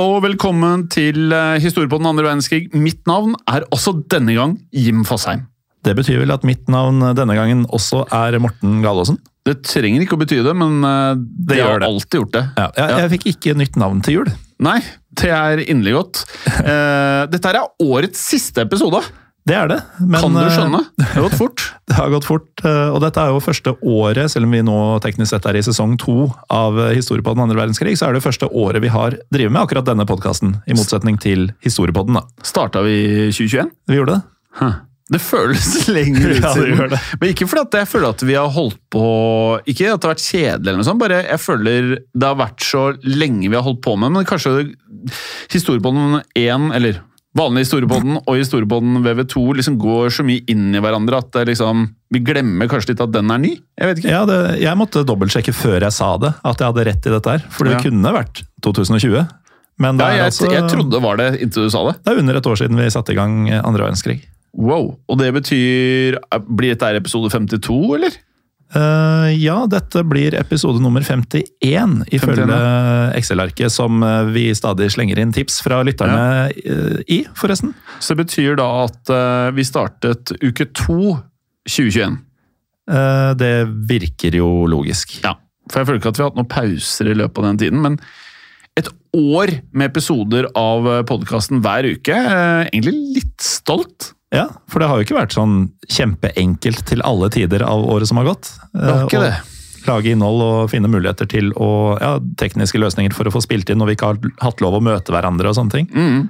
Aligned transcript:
Og 0.00 0.22
velkommen 0.24 0.86
til 0.92 1.32
eh, 1.34 1.58
Historie 1.60 1.90
på 1.90 1.98
den 2.00 2.08
andre 2.08 2.24
verdenskrig. 2.24 2.70
Mitt 2.72 3.02
navn 3.08 3.34
er 3.50 3.66
også 3.74 3.98
denne 4.12 4.32
gang 4.36 4.56
Jim 4.72 5.02
Fosheim. 5.04 5.44
Det 5.84 5.92
betyr 5.96 6.22
vel 6.22 6.32
at 6.32 6.44
mitt 6.46 6.68
navn 6.72 7.02
denne 7.16 7.36
gangen 7.36 7.66
også 7.72 8.06
er 8.12 8.36
Morten 8.40 8.80
Galaasen? 8.84 9.18
Det 9.48 9.58
trenger 9.64 10.04
ikke 10.04 10.16
å 10.16 10.20
bety 10.20 10.42
det, 10.44 10.52
men 10.56 10.80
det, 10.84 11.24
det, 11.48 11.58
gjør 11.60 11.70
har 11.72 11.82
det. 11.82 11.88
alltid 11.88 12.18
gjort 12.18 12.34
det. 12.36 12.42
Ja, 12.60 12.66
jeg, 12.76 12.96
jeg 13.00 13.12
fikk 13.14 13.26
ikke 13.32 13.54
nytt 13.60 13.78
navn 13.80 14.02
til 14.04 14.18
jul. 14.18 14.32
Nei, 14.60 14.78
det 15.20 15.32
er 15.36 15.64
inderlig 15.66 15.96
godt. 15.98 16.24
Eh, 16.60 17.22
dette 17.32 17.50
er 17.50 17.60
årets 17.82 18.20
siste 18.32 18.64
episode. 18.66 19.00
Det 19.50 19.56
er 19.58 19.70
det. 19.72 19.78
Men 19.98 20.20
kan 20.22 20.36
du 20.36 20.40
eh, 20.44 20.50
skjønne? 20.54 20.80
Det 21.00 21.06
har 21.16 21.24
gått 21.26 21.38
fort. 21.40 21.64
Det 21.90 21.96
har 21.98 22.10
gått 22.12 22.26
fort. 22.28 22.62
eh, 22.62 22.88
Og 22.94 23.00
dette 23.02 23.18
er 23.24 23.32
jo 23.34 23.40
første 23.42 23.72
året, 23.82 24.30
selv 24.30 24.46
om 24.46 24.52
vi 24.54 24.60
nå 24.62 24.76
teknisk 25.02 25.32
sett 25.34 25.48
er 25.50 25.58
i 25.58 25.62
sesong 25.66 25.96
to 25.98 26.28
av 26.54 26.78
eh, 26.78 26.92
Historie 26.94 27.24
på 27.26 27.34
den 27.34 27.42
andre 27.48 27.58
verdenskrig, 27.58 27.96
så 27.98 28.06
er 28.08 28.14
det 28.14 28.22
første 28.22 28.46
året 28.46 28.78
vi 28.84 28.92
har 28.94 29.16
drevet 29.34 29.50
med 29.56 29.64
akkurat 29.64 29.88
denne 29.90 30.06
podkasten. 30.06 30.54
I 30.70 30.76
motsetning 30.78 31.18
til 31.20 31.48
Historiepodden, 31.66 32.20
da. 32.20 32.22
Starta 32.46 32.84
vi 32.86 32.94
i 33.26 33.26
2021? 33.34 33.74
Vi 33.90 33.98
gjorde 33.98 34.20
det. 34.20 34.22
Huh. 34.62 34.78
Det 35.10 35.18
føles 35.18 35.66
lenger 35.96 36.36
ut 36.36 36.44
Ja, 36.44 36.52
siden. 36.54 36.76
gjør 36.78 36.92
det. 36.94 37.00
Men 37.18 37.32
ikke 37.34 37.48
fordi 37.50 37.64
at 37.66 37.78
jeg 37.80 37.88
føler 37.90 38.12
at 38.14 38.22
vi 38.28 38.36
har 38.38 38.52
holdt 38.54 38.78
på 38.94 39.02
Ikke 39.66 39.88
at 39.90 39.98
det 39.98 40.06
har 40.06 40.12
vært 40.14 40.22
kjedelig, 40.28 40.60
eller 40.70 40.78
noe 40.78 40.86
sånt, 40.86 41.02
bare 41.02 41.18
jeg 41.26 41.42
føler 41.42 41.88
det 41.98 42.28
har 42.30 42.38
vært 42.38 42.62
så 42.62 42.84
lenge 43.02 43.50
vi 43.50 43.58
har 43.58 43.66
holdt 43.66 43.82
på 43.82 43.96
med 43.98 44.14
men 44.14 44.28
kanskje 44.30 44.68
historiepodden 45.50 46.20
1, 46.38 46.70
eller 46.78 47.00
vanlig 47.36 47.62
historiepodden 47.64 48.16
og 48.26 48.36
historiepodden 48.40 49.02
VV2 49.04 49.42
liksom 49.60 49.76
går 49.78 50.10
så 50.16 50.24
mye 50.26 50.42
inn 50.50 50.74
i 50.74 50.80
hverandre 50.82 51.20
at 51.22 51.28
det 51.36 51.44
liksom, 51.52 51.84
vi 52.10 52.22
glemmer 52.26 52.66
kanskje 52.70 52.92
litt 52.94 53.02
at 53.04 53.12
den 53.14 53.30
er 53.30 53.38
ny. 53.42 53.52
Jeg 53.78 53.90
vet 53.90 54.00
ikke. 54.02 54.10
Ja, 54.10 54.24
det, 54.26 54.38
jeg 54.62 54.78
måtte 54.80 55.04
dobbeltsjekke 55.06 55.54
før 55.54 55.78
jeg 55.86 55.94
sa 55.94 56.08
det, 56.22 56.32
at 56.42 56.58
jeg 56.64 56.72
hadde 56.72 56.86
rett 56.90 57.06
i 57.06 57.14
dette 57.14 57.36
her. 57.36 57.44
For 57.54 57.64
det 57.70 57.76
Ja. 57.78 57.84
kunne 57.86 58.14
vært 58.16 58.42
2020. 58.66 59.28
Men 59.80 59.96
Ja, 60.02 60.08
jeg, 60.12 60.24
altså, 60.28 60.50
jeg 60.52 60.66
trodde 60.68 60.90
det 60.90 61.02
var 61.02 61.16
det 61.16 61.28
inntil 61.40 61.64
du 61.64 61.70
sa 61.70 61.84
det. 61.86 61.94
det 62.04 62.12
er 62.12 62.18
under 62.20 62.36
et 62.36 62.46
år 62.50 62.56
siden 62.58 62.76
vi 62.76 62.90
satte 62.90 63.12
i 63.14 63.16
gang 63.16 63.48
andre 63.50 63.86
verdenskrig. 63.86 64.18
Wow. 64.52 64.98
Og 65.08 65.18
det 65.18 65.30
betyr 65.32 66.18
Blir 66.50 66.74
dette 66.74 66.90
episode 66.98 67.30
52, 67.30 67.94
eller? 67.94 68.10
Eh, 68.70 69.28
ja, 69.42 69.56
dette 69.66 70.04
blir 70.06 70.34
episode 70.38 70.78
nummer 70.82 71.02
51, 71.02 72.04
ifølge 72.14 72.58
Excel-arket 73.18 73.74
som 73.74 74.02
eh, 74.06 74.30
vi 74.30 74.44
stadig 74.54 74.92
slenger 74.94 75.18
inn 75.18 75.34
tips 75.34 75.58
fra 75.66 75.80
lytterne 75.86 76.22
ja. 76.54 76.78
i, 77.10 77.24
forresten. 77.38 77.74
Så 77.98 78.14
det 78.14 78.28
betyr 78.28 78.58
da 78.60 78.68
at 78.84 79.10
uh, 79.10 79.50
vi 79.56 79.66
startet 79.66 80.34
uke 80.38 80.68
to 80.70 81.16
2021. 81.66 82.20
Uh, 82.90 83.32
det 83.38 83.54
virker 83.90 84.38
jo 84.38 84.68
logisk. 84.70 85.18
Ja, 85.26 85.34
for 85.70 85.82
jeg 85.82 85.90
føler 85.90 86.02
ikke 86.02 86.14
at 86.14 86.20
vi 86.20 86.24
har 86.24 86.30
hatt 86.30 86.38
noen 86.38 86.52
pauser 86.54 87.10
i 87.10 87.18
løpet 87.18 87.42
av 87.42 87.50
den 87.50 87.62
tiden, 87.64 87.82
men 87.82 87.98
et 88.78 88.88
år 89.16 89.52
med 89.74 89.90
episoder 89.90 90.46
av 90.58 90.86
podkasten 91.08 91.58
hver 91.64 91.88
uke. 91.90 92.14
eh, 92.14 92.68
Egentlig 92.70 92.94
litt 93.18 93.42
stolt. 93.42 94.12
Ja, 94.30 94.46
for 94.70 94.82
det 94.82 94.88
har 94.90 94.98
jo 94.98 95.06
ikke 95.06 95.18
vært 95.18 95.34
sånn 95.34 95.70
kjempeenkelt 95.90 96.84
til 96.86 97.02
alle 97.06 97.30
tider 97.34 97.64
av 97.66 97.82
året 97.90 98.10
som 98.10 98.20
har 98.20 98.30
gått. 98.30 98.52
Det 98.72 98.86
har 98.86 99.08
ikke 99.08 99.24
Eh, 99.24 99.30
det. 99.30 99.38
Å 99.80 99.86
Lage 99.88 100.10
innhold 100.12 100.42
og 100.44 100.70
finne 100.70 100.90
muligheter 100.92 101.24
til 101.26 101.54
å 101.56 101.96
Ja, 101.98 102.18
tekniske 102.36 102.78
løsninger 102.78 103.14
for 103.16 103.24
å 103.24 103.32
få 103.32 103.40
spilt 103.40 103.70
inn 103.72 103.80
når 103.80 103.86
vi 103.88 103.94
ikke 103.96 104.10
har 104.10 104.18
hatt 104.44 104.60
lov 104.60 104.76
å 104.76 104.82
møte 104.84 105.08
hverandre 105.08 105.48
og 105.48 105.56
sånne 105.56 105.72
ting. 105.72 105.88
Mm. 105.88 106.28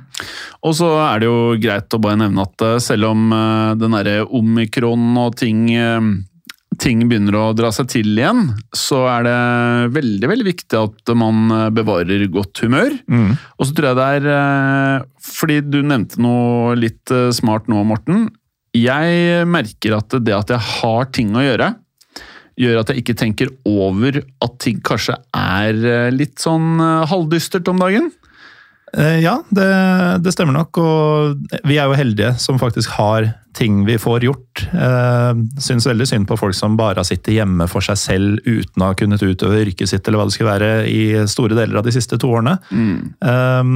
Og 0.62 0.76
så 0.78 0.86
er 1.02 1.18
det 1.18 1.26
jo 1.26 1.56
greit 1.58 1.90
å 1.92 2.00
bare 2.00 2.20
nevne 2.22 2.46
at 2.46 2.62
eh, 2.62 2.78
selv 2.78 3.10
om 3.10 3.32
eh, 3.34 3.74
den 3.80 3.96
derre 3.98 4.24
omikron 4.24 5.18
og 5.18 5.36
ting 5.36 5.66
ting 6.80 7.02
begynner 7.10 7.36
å 7.36 7.44
dra 7.56 7.70
seg 7.74 7.90
til 7.92 8.10
igjen, 8.14 8.54
så 8.76 9.02
er 9.12 9.26
det 9.26 9.36
veldig 9.96 10.30
veldig 10.30 10.46
viktig 10.48 10.78
at 10.80 11.12
man 11.18 11.52
bevarer 11.76 12.24
godt 12.32 12.62
humør. 12.64 12.94
Mm. 13.10 13.34
Og 13.60 13.68
så 13.68 13.76
tror 13.76 13.90
jeg 13.90 13.98
det 13.98 14.08
er 14.16 14.28
eh, 14.34 15.08
Fordi 15.30 15.60
du 15.66 15.80
nevnte 15.84 16.20
noe 16.22 16.76
litt 16.78 17.12
eh, 17.14 17.28
smart 17.36 17.68
nå, 17.70 17.82
Morten. 17.86 18.28
Jeg 18.76 19.46
merker 19.50 19.98
at 19.98 20.14
det 20.22 20.36
at 20.36 20.52
jeg 20.54 20.62
har 20.78 21.08
ting 21.14 21.34
å 21.34 21.44
gjøre, 21.44 21.72
gjør 22.60 22.80
at 22.80 22.92
jeg 22.92 23.02
ikke 23.02 23.18
tenker 23.18 23.50
over 23.68 24.20
at 24.20 24.56
ting 24.62 24.80
kanskje 24.86 25.18
er 25.36 25.76
eh, 25.76 26.14
litt 26.14 26.38
sånn 26.42 26.80
halvdystert 27.10 27.68
om 27.72 27.82
dagen. 27.82 28.10
Ja, 28.90 29.36
det, 29.54 29.68
det 30.24 30.32
stemmer 30.34 30.56
nok. 30.56 30.78
Og 30.82 31.60
vi 31.62 31.76
er 31.78 31.86
jo 31.86 31.94
heldige 31.94 32.32
som 32.42 32.58
faktisk 32.58 32.90
har 32.96 33.28
ting 33.54 33.84
vi 33.86 33.94
får 34.02 34.26
gjort. 34.26 34.49
Eh, 34.74 35.40
Syns 35.62 35.86
veldig 35.88 36.06
synd 36.08 36.28
på 36.30 36.36
folk 36.40 36.54
som 36.56 36.76
bare 36.78 37.00
har 37.02 37.08
sittet 37.08 37.34
hjemme 37.36 37.66
for 37.70 37.84
seg 37.84 37.98
selv 38.00 38.44
uten 38.46 38.82
å 38.84 38.90
ha 38.90 38.98
kunnet 38.98 39.22
utøve 39.24 39.62
yrket 39.64 39.90
sitt 39.92 40.06
eller 40.08 40.20
hva 40.22 40.28
det 40.28 40.36
skulle 40.36 40.52
være 40.54 40.70
i 40.90 41.02
store 41.30 41.56
deler 41.58 41.80
av 41.80 41.86
de 41.88 41.94
siste 41.96 42.18
to 42.20 42.30
årene. 42.36 42.58
Eh, 42.70 43.74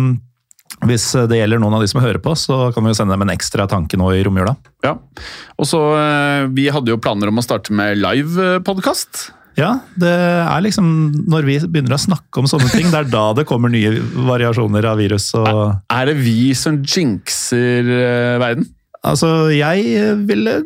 Hvis 0.85 1.05
det 1.31 1.39
gjelder 1.39 1.61
noen 1.63 1.77
av 1.79 1.85
de 1.85 1.89
som 1.89 2.03
hører 2.03 2.19
på, 2.21 2.33
så 2.37 2.73
kan 2.75 2.83
vi 2.85 2.91
jo 2.91 2.97
sende 2.99 3.15
dem 3.15 3.23
en 3.23 3.31
ekstra 3.33 3.69
tanke 3.71 3.97
nå 3.97 4.09
i 4.17 4.25
romjula. 4.27 4.57
Ja. 4.85 4.97
Og 5.57 5.69
så 5.71 5.81
eh, 5.97 6.49
Vi 6.57 6.67
hadde 6.75 6.91
jo 6.93 6.99
planer 7.01 7.31
om 7.31 7.39
å 7.41 7.45
starte 7.47 7.73
med 7.73 7.97
livepodkast. 8.03 9.29
Ja, 9.55 9.77
det 9.95 10.11
er 10.11 10.65
liksom 10.65 10.87
når 11.31 11.45
vi 11.47 11.55
begynner 11.63 11.95
å 11.95 12.03
snakke 12.03 12.41
om 12.43 12.49
sånne 12.51 12.73
ting, 12.73 12.89
det 12.91 13.05
er 13.05 13.11
da 13.13 13.29
det 13.39 13.45
kommer 13.47 13.71
nye 13.71 13.93
variasjoner 14.27 14.89
av 14.91 14.99
virus 14.99 15.29
og 15.39 15.77
Er 15.95 16.11
det 16.11 16.17
vi 16.19 16.51
som 16.59 16.81
jinxer 16.83 17.87
eh, 17.87 18.35
verden? 18.43 18.67
Altså, 19.05 19.29
jeg 19.55 20.17
ville 20.27 20.57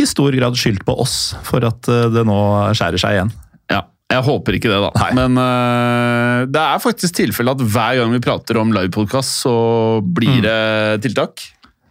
i 0.00 0.08
stor 0.08 0.34
grad 0.36 0.58
skyldt 0.58 0.84
på 0.88 0.96
oss 1.02 1.36
for 1.46 1.64
at 1.68 1.90
eh, 1.90 2.08
det 2.14 2.24
nå 2.28 2.40
skjærer 2.76 3.02
seg 3.02 3.16
igjen. 3.16 3.32
Ja, 3.70 3.84
jeg 4.10 4.26
håper 4.26 4.58
ikke 4.58 4.72
det, 4.72 4.80
da. 4.82 4.90
Nei. 5.04 5.12
Men 5.18 5.38
uh, 5.38 6.48
det 6.50 6.64
er 6.64 6.82
faktisk 6.82 7.20
tilfelle 7.20 7.54
at 7.54 7.62
hver 7.62 8.00
gang 8.00 8.12
vi 8.16 8.24
prater 8.24 8.58
om 8.60 8.74
livepodkast, 8.74 9.40
så 9.44 9.54
blir 10.02 10.42
det 10.46 10.60
tiltak. 11.06 11.44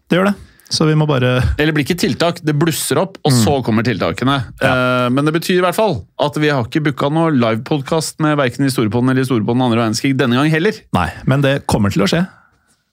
Det 0.10 0.20
gjør 0.20 0.32
det. 0.32 0.38
Så 0.70 0.86
vi 0.86 0.96
må 0.98 1.08
bare 1.10 1.40
Eller 1.58 1.74
blir 1.74 1.86
ikke 1.86 1.98
tiltak, 1.98 2.44
det 2.46 2.54
blusser 2.58 3.00
opp, 3.02 3.18
og 3.26 3.34
så 3.34 3.56
kommer 3.66 3.86
tiltakene. 3.86 4.38
Eh, 4.62 5.08
men 5.14 5.26
det 5.26 5.34
betyr 5.40 5.58
i 5.58 5.64
hvert 5.66 5.78
fall 5.78 5.98
at 6.22 6.38
vi 6.38 6.52
har 6.54 6.68
ikke 6.68 6.84
booka 6.86 7.10
noe 7.14 7.34
livepodkast 7.34 8.22
med 8.24 8.38
verken 8.40 8.68
Historiepodden 8.70 9.10
eller 9.10 9.26
Historiepodden 9.26 9.66
andre 9.66 9.82
verdenskrig 9.82 10.14
denne 10.20 10.38
gang 10.38 10.52
heller. 10.54 10.78
Nei, 10.96 11.08
men 11.30 11.46
det 11.46 11.64
kommer 11.70 11.94
til 11.94 12.06
å 12.06 12.10
skje. 12.12 12.22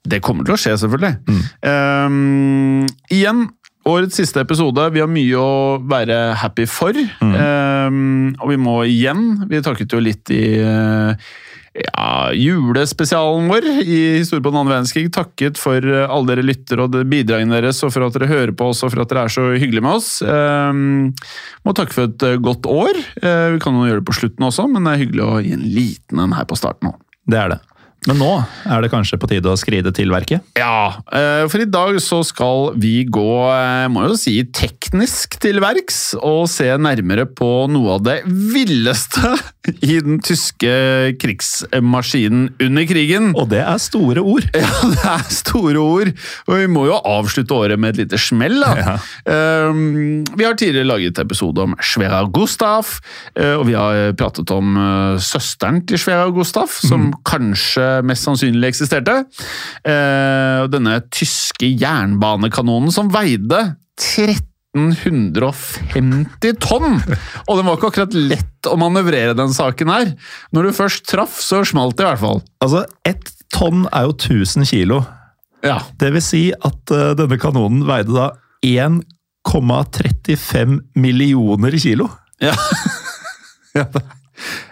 Det 0.07 0.21
kommer 0.23 0.47
til 0.47 0.55
å 0.55 0.59
skje, 0.59 0.73
selvfølgelig. 0.79 1.41
Ehm, 1.67 2.85
igjen, 3.13 3.43
årets 3.87 4.19
siste 4.19 4.43
episode. 4.43 4.89
Vi 4.93 5.01
har 5.03 5.11
mye 5.11 5.41
å 5.41 5.79
være 5.87 6.19
happy 6.41 6.67
for. 6.69 6.97
Ehm, 7.23 8.35
og 8.37 8.51
vi 8.51 8.57
må 8.59 8.79
igjen 8.87 9.45
Vi 9.49 9.61
takket 9.63 9.93
jo 9.95 10.01
litt 10.03 10.29
i 10.33 10.59
uh, 10.61 11.27
ja, 11.77 12.33
julespesialen 12.33 13.47
vår 13.51 13.67
i 13.83 13.99
Historie 14.17 14.43
på 14.43 14.51
den 14.51 14.59
andre 14.61 14.77
verdenskrig. 14.77 15.11
Takket 15.13 15.59
for 15.61 15.83
eh, 15.83 16.05
alle 16.09 16.31
dere 16.31 16.45
lytter 16.45 16.81
og 16.83 16.95
bidragene 17.09 17.59
deres, 17.59 17.83
og 17.85 17.93
for 17.93 18.07
at 18.07 18.17
dere 18.17 18.29
hører 18.31 18.53
på 18.57 18.71
oss 18.71 18.83
og 18.85 18.93
for 18.93 19.03
at 19.03 19.11
dere 19.11 19.27
er 19.27 19.33
så 19.33 19.45
hyggelige 19.53 19.85
med 19.85 19.99
oss. 19.99 20.09
Um, 20.25 21.13
må 21.67 21.75
takke 21.77 21.95
for 21.95 22.09
et 22.09 22.27
eh, 22.27 22.39
godt 22.41 22.69
år. 22.71 23.01
Uh, 23.21 23.53
vi 23.55 23.61
kan 23.63 23.77
jo 23.77 23.87
gjøre 23.89 24.01
det 24.01 24.09
på 24.09 24.17
slutten 24.19 24.49
også, 24.49 24.67
men 24.71 24.87
det 24.87 24.93
er 24.95 25.03
hyggelig 25.05 25.25
å 25.27 25.41
gi 25.45 25.53
en 25.57 25.67
liten 25.77 26.23
en 26.23 26.37
her 26.37 26.49
på 26.49 26.59
starten 26.59 26.93
òg. 26.93 27.01
Det 27.27 27.41
er 27.43 27.55
det. 27.55 27.61
Men 28.07 28.21
nå 28.21 28.29
er 28.67 28.83
det 28.83 28.89
kanskje 28.91 29.17
på 29.19 29.27
tide 29.27 29.51
å 29.51 29.59
skride 29.59 29.91
til 29.95 30.11
verket. 30.13 30.43
Ja, 30.55 30.99
eh, 31.11 31.43
for 31.51 31.59
i 31.59 31.67
dag 31.67 31.97
så 32.03 32.21
skal 32.25 32.71
vi 32.79 33.01
gå, 33.03 33.31
eh, 33.51 33.87
må 33.91 34.05
jo 34.07 34.15
si, 34.19 34.37
teknisk 34.45 35.35
til 35.43 35.59
verks 35.63 36.15
og 36.15 36.47
se 36.51 36.69
nærmere 36.79 37.27
på 37.27 37.67
noe 37.71 37.97
av 37.97 38.05
det 38.07 38.17
villeste 38.25 39.33
i 39.89 39.99
den 40.03 40.21
tyske 40.23 40.71
krigsmaskinen 41.19 42.53
under 42.63 42.87
krigen. 42.87 43.33
Og 43.35 43.49
det 43.51 43.63
er 43.65 43.81
store 43.83 44.23
ord. 44.23 44.47
Ja, 44.57 44.71
det 44.89 45.03
er 45.05 45.25
store 45.31 45.79
ord, 45.79 46.09
og 46.47 46.57
vi 46.57 46.65
må 46.71 46.87
jo 46.87 46.95
avslutte 46.97 47.55
året 47.55 47.79
med 47.79 47.93
et 47.93 48.01
lite 48.01 48.19
smell. 48.19 48.57
da. 48.63 48.71
Ja. 48.77 48.95
Um, 49.69 50.25
vi 50.35 50.45
har 50.47 50.57
tidligere 50.57 50.87
laget 50.87 51.19
episode 51.21 51.61
om 51.63 51.75
Svea 51.83 52.23
Gustav, 52.33 52.89
eh, 53.37 53.53
og 53.53 53.67
vi 53.69 53.75
har 53.77 54.15
pratet 54.17 54.51
om 54.53 54.75
søsteren 55.21 55.83
til 55.87 56.01
Svea 56.01 56.25
Gustav, 56.33 56.71
som 56.73 57.11
kanskje 57.27 57.96
mest 58.05 58.27
sannsynlig 58.27 58.73
eksisterte. 58.73 59.21
Eh, 59.87 60.67
denne 60.71 60.99
tyske 61.13 61.71
jernbanekanonen 61.71 62.93
som 62.93 63.11
veide 63.13 63.63
13 63.97 64.45
1750 64.77 66.53
tonn! 66.61 66.99
Og 67.47 67.57
det 67.57 67.65
var 67.65 67.77
ikke 67.77 67.89
akkurat 67.91 68.13
lett 68.13 68.67
å 68.69 68.77
manøvrere 68.79 69.33
den 69.37 69.53
saken 69.55 69.89
her. 69.89 70.07
Når 70.53 70.61
du 70.67 70.71
først 70.77 71.07
traff, 71.09 71.41
så 71.41 71.63
smalt 71.65 71.97
det 71.97 72.03
i 72.05 72.09
hvert 72.11 72.23
fall. 72.23 72.41
Altså, 72.63 72.79
ett 73.07 73.27
tonn 73.53 73.87
er 73.89 74.01
jo 74.07 74.13
1000 74.13 74.65
kilo. 74.69 74.97
Ja. 75.65 75.77
Det 75.99 76.09
vil 76.13 76.23
si 76.23 76.53
at 76.53 76.91
eh, 76.93 77.15
denne 77.17 77.37
kanonen 77.41 77.87
veide 77.87 78.13
da 78.13 78.31
1,35 78.65 80.79
millioner 80.99 81.77
kilo. 81.81 82.09
Ja. 82.43 82.53
ja, 83.77 83.83
det, 83.93 84.01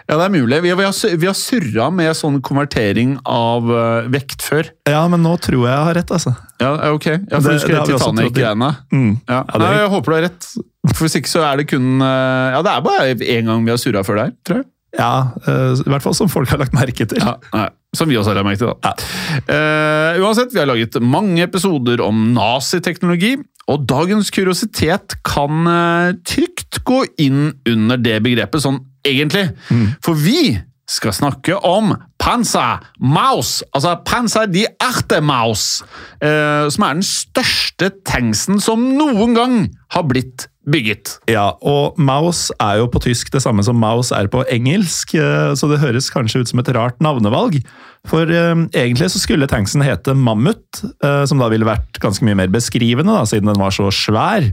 ja, 0.06 0.14
det 0.16 0.24
er 0.26 0.32
mulig. 0.34 0.60
Vi, 0.62 0.70
har, 0.70 1.16
vi 1.18 1.26
har 1.28 1.34
surra 1.38 1.88
med 1.94 2.12
sånn 2.16 2.38
konvertering 2.44 3.16
av 3.26 3.70
eh, 3.70 4.08
vekt 4.14 4.44
før. 4.46 4.70
Ja, 4.88 5.02
men 5.12 5.24
nå 5.26 5.34
tror 5.42 5.64
jeg 5.66 5.72
jeg 5.74 5.88
har 5.90 5.98
rett, 5.98 6.12
altså. 6.18 6.34
Ja, 6.62 6.70
ja, 6.84 6.92
ok. 6.96 7.06
Ja, 7.06 7.40
for 7.40 7.48
Det- 7.50 7.56
du 7.56 7.64
skulle 7.64 7.82
i- 7.82 7.90
Titanic-greiene. 7.96 8.70
Mm. 8.92 9.10
Ja. 9.28 9.42
Ja, 9.50 9.58
Nei, 9.64 9.72
jeg 9.82 9.90
håper 9.96 10.12
du 10.14 10.16
har 10.20 10.26
rett. 10.28 10.48
For 10.94 11.04
Hvis 11.08 11.16
ikke 11.18 11.32
så 11.34 11.42
er 11.44 11.56
det 11.58 11.66
kun 11.68 12.00
eh, 12.00 12.54
Ja, 12.54 12.62
det 12.62 12.72
er 12.72 12.80
bare 12.86 13.14
én 13.18 13.44
gang 13.50 13.64
vi 13.66 13.74
har 13.74 13.78
surra 13.82 14.04
før 14.06 14.22
der, 14.22 14.32
tror 14.46 14.62
jeg. 14.62 14.70
Ja, 14.96 15.10
eh, 15.44 15.74
i 15.82 15.90
hvert 15.92 16.00
fall 16.06 16.14
som 16.16 16.28
folk 16.32 16.48
har 16.48 16.58
lagt 16.62 16.72
merke 16.72 17.04
til. 17.10 17.18
Ja, 17.20 17.34
nei, 17.52 17.66
som 17.94 18.08
vi 18.08 18.16
også 18.16 18.32
har 18.32 18.38
lagt 18.38 18.46
merke 18.48 18.62
til, 18.62 18.72
da. 18.80 18.94
Eh, 19.52 20.20
uansett, 20.22 20.54
vi 20.54 20.62
har 20.62 20.70
laget 20.70 20.96
mange 21.02 21.42
episoder 21.44 22.00
om 22.00 22.30
naziteknologi, 22.32 23.34
og 23.68 23.82
dagens 23.90 24.30
kuriositet 24.30 25.16
kan 25.26 25.66
uh, 25.66 26.12
trygt 26.24 26.78
gå 26.86 27.00
inn 27.18 27.48
under 27.66 27.98
det 27.98 28.20
begrepet 28.22 28.62
sånn 28.62 28.78
egentlig. 29.06 29.48
For 30.04 30.18
vi 30.18 30.58
skal 30.86 31.14
snakke 31.14 31.56
om 31.66 31.94
Panza 32.22 32.78
Maus, 33.02 33.60
altså 33.74 33.96
Panza 34.06 34.46
die 34.46 34.66
Arte 34.82 35.20
Maus, 35.24 35.82
eh, 36.22 36.66
som 36.70 36.86
er 36.86 36.98
den 36.98 37.06
største 37.06 37.90
tanksen 38.06 38.62
som 38.62 38.84
noen 38.96 39.34
gang 39.36 39.56
har 39.94 40.06
blitt 40.06 40.46
bygget. 40.66 41.18
Ja, 41.30 41.52
og 41.62 41.98
Maus 41.98 42.48
er 42.58 42.80
jo 42.80 42.88
på 42.90 43.02
tysk 43.04 43.30
det 43.34 43.42
samme 43.44 43.62
som 43.66 43.78
Maus 43.78 44.12
er 44.14 44.30
på 44.30 44.44
engelsk, 44.50 45.14
eh, 45.18 45.52
så 45.58 45.70
det 45.70 45.82
høres 45.82 46.10
kanskje 46.14 46.42
ut 46.42 46.50
som 46.50 46.62
et 46.62 46.72
rart 46.74 46.98
navnevalg. 47.02 47.60
For 48.06 48.30
eh, 48.30 48.54
egentlig 48.70 49.10
så 49.10 49.22
skulle 49.22 49.50
tanksen 49.50 49.84
hete 49.86 50.14
Mammut, 50.14 50.82
eh, 51.02 51.22
som 51.26 51.42
da 51.42 51.50
ville 51.52 51.66
vært 51.66 52.02
ganske 52.02 52.26
mye 52.26 52.38
mer 52.38 52.50
beskrivende, 52.54 53.14
da, 53.14 53.26
siden 53.26 53.50
den 53.50 53.62
var 53.62 53.74
så 53.74 53.90
svær. 53.94 54.50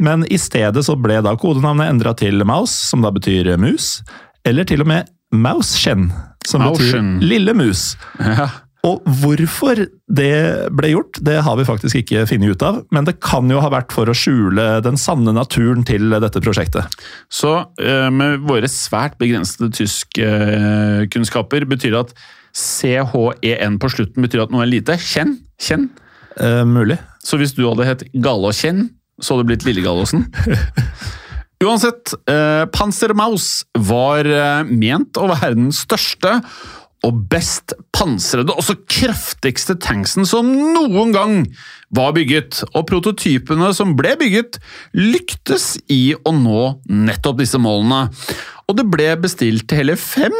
Men 0.00 0.24
i 0.32 0.38
stedet 0.40 0.82
så 0.86 0.96
ble 0.98 1.20
da 1.24 1.36
kodenavnet 1.38 1.92
endra 1.92 2.14
til 2.16 2.42
Mouse, 2.48 2.88
som 2.90 3.04
da 3.04 3.12
betyr 3.14 3.52
mus, 3.60 4.00
eller 4.48 4.66
til 4.68 4.84
og 4.84 4.90
med 4.90 5.10
Mauschen, 5.30 6.08
som 6.46 6.64
Mauschen. 6.64 7.16
betyr 7.20 7.30
lille 7.30 7.54
mus. 7.54 7.94
Ja. 8.18 8.48
Og 8.88 9.04
hvorfor 9.20 9.82
det 10.08 10.36
ble 10.72 10.90
gjort, 10.94 11.18
det 11.20 11.36
har 11.44 11.56
vi 11.58 11.66
faktisk 11.68 12.00
ikke 12.00 12.24
funnet 12.30 12.54
ut 12.54 12.62
av, 12.64 12.78
men 12.94 13.04
det 13.04 13.18
kan 13.20 13.50
jo 13.52 13.60
ha 13.60 13.68
vært 13.72 13.92
for 13.92 14.08
å 14.08 14.16
skjule 14.16 14.80
den 14.86 14.96
sanne 15.00 15.34
naturen 15.36 15.84
til 15.84 16.08
dette 16.16 16.40
prosjektet. 16.40 16.96
Så 17.28 17.58
eh, 17.76 18.08
med 18.08 18.46
våre 18.48 18.70
svært 18.72 19.18
begrensede 19.20 19.68
tyskkunnskaper 19.76 21.68
betyr 21.68 21.92
det 21.92 22.04
at 22.06 22.14
CHEN 22.56 23.76
på 23.82 23.92
slutten 23.92 24.24
betyr 24.24 24.46
at 24.46 24.54
noe 24.54 24.64
er 24.64 24.72
lite. 24.72 24.96
Kjenn. 24.96 25.36
Kjenn. 25.60 25.90
Eh, 26.40 26.64
mulig. 26.64 26.96
Så 27.20 27.36
hvis 27.36 27.52
du 27.52 27.66
hadde 27.68 27.84
hett 27.84 28.06
Galåkjenn, 28.16 28.86
så 29.20 29.34
hadde 29.34 29.46
det 29.46 29.52
blitt 29.52 29.66
Lille 29.68 29.84
Galåsen. 29.84 30.26
Uansett, 31.64 32.14
eh, 32.30 32.64
Panzermaus 32.72 33.66
var 33.76 34.24
eh, 34.24 34.62
ment 34.64 35.18
å 35.20 35.28
være 35.28 35.56
den 35.58 35.74
største 35.76 36.38
og 37.06 37.20
best 37.32 37.72
pansrede, 37.96 38.52
også 38.52 38.76
kraftigste 38.90 39.76
tanksen 39.80 40.26
som 40.28 40.48
noen 40.74 41.14
gang 41.14 41.36
var 41.96 42.12
bygget. 42.16 42.62
Og 42.74 42.84
prototypene 42.90 43.70
som 43.76 43.94
ble 43.96 44.14
bygget, 44.20 44.58
lyktes 44.96 45.74
i 45.92 46.14
å 46.16 46.34
nå 46.36 46.64
nettopp 46.88 47.40
disse 47.40 47.60
målene. 47.60 48.06
Og 48.68 48.76
det 48.78 48.86
ble 48.92 49.08
bestilt 49.22 49.72
hele 49.76 49.96
fem 50.00 50.36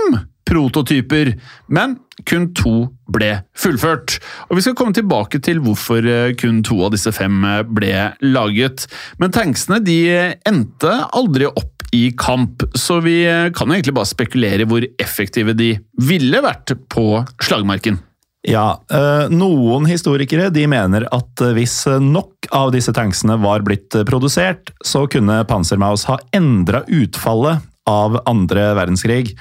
prototyper, 0.51 1.35
men 1.73 1.97
kun 2.29 2.51
to 2.59 2.91
ble 3.11 3.33
fullført. 3.59 4.19
Og 4.49 4.59
Vi 4.59 4.67
skal 4.67 4.77
komme 4.79 4.97
tilbake 4.97 5.41
til 5.43 5.63
hvorfor 5.65 6.05
eh, 6.05 6.35
kun 6.39 6.61
to 6.67 6.83
av 6.85 6.95
disse 6.95 7.13
fem 7.17 7.45
eh, 7.47 7.63
ble 7.65 8.11
laget. 8.27 8.87
Men 9.23 9.35
tanksene 9.35 9.81
de 9.85 10.01
endte 10.49 10.97
aldri 11.17 11.49
opp 11.49 11.87
i 11.97 12.11
kamp, 12.19 12.63
så 12.79 13.01
vi 13.03 13.23
eh, 13.27 13.49
kan 13.55 13.71
jo 13.71 13.79
egentlig 13.79 13.97
bare 13.97 14.11
spekulere 14.11 14.69
hvor 14.69 14.85
effektive 15.03 15.57
de 15.59 15.73
ville 16.11 16.45
vært 16.45 16.77
på 16.93 17.09
slagmarken. 17.43 17.99
Ja, 18.47 18.81
eh, 18.89 19.27
noen 19.29 19.85
historikere 19.85 20.49
de 20.55 20.65
mener 20.71 21.05
at 21.13 21.43
eh, 21.45 21.53
hvis 21.59 21.83
nok 22.01 22.49
av 22.57 22.71
disse 22.73 22.95
tanksene 22.97 23.37
var 23.43 23.65
blitt 23.67 23.93
eh, 23.99 24.07
produsert, 24.09 24.73
så 24.81 25.05
kunne 25.13 25.43
Panzermaus 25.49 26.07
ha 26.09 26.17
endra 26.37 26.81
utfallet 26.89 27.61
av 27.91 28.17
andre 28.31 28.71
verdenskrig. 28.79 29.35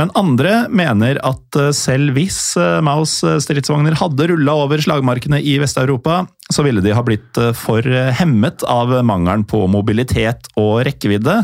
Men 0.00 0.12
andre 0.16 0.64
mener 0.72 1.18
at 1.26 1.56
eh, 1.60 1.72
selv 1.76 2.14
hvis 2.16 2.38
eh, 2.56 2.78
Maus 2.84 3.18
eh, 3.26 3.36
stridsvogner 3.42 3.98
hadde 4.00 4.30
rulla 4.30 4.54
over 4.62 4.80
slagmarkene 4.80 5.42
i 5.44 5.58
Vest-Europa, 5.60 6.22
så 6.50 6.64
ville 6.64 6.80
de 6.84 6.94
ha 6.96 7.02
blitt 7.04 7.38
for 7.58 7.84
hemmet 8.16 8.64
av 8.66 8.90
mangelen 9.06 9.44
på 9.46 9.66
mobilitet 9.70 10.48
og 10.58 10.80
rekkevidde, 10.88 11.36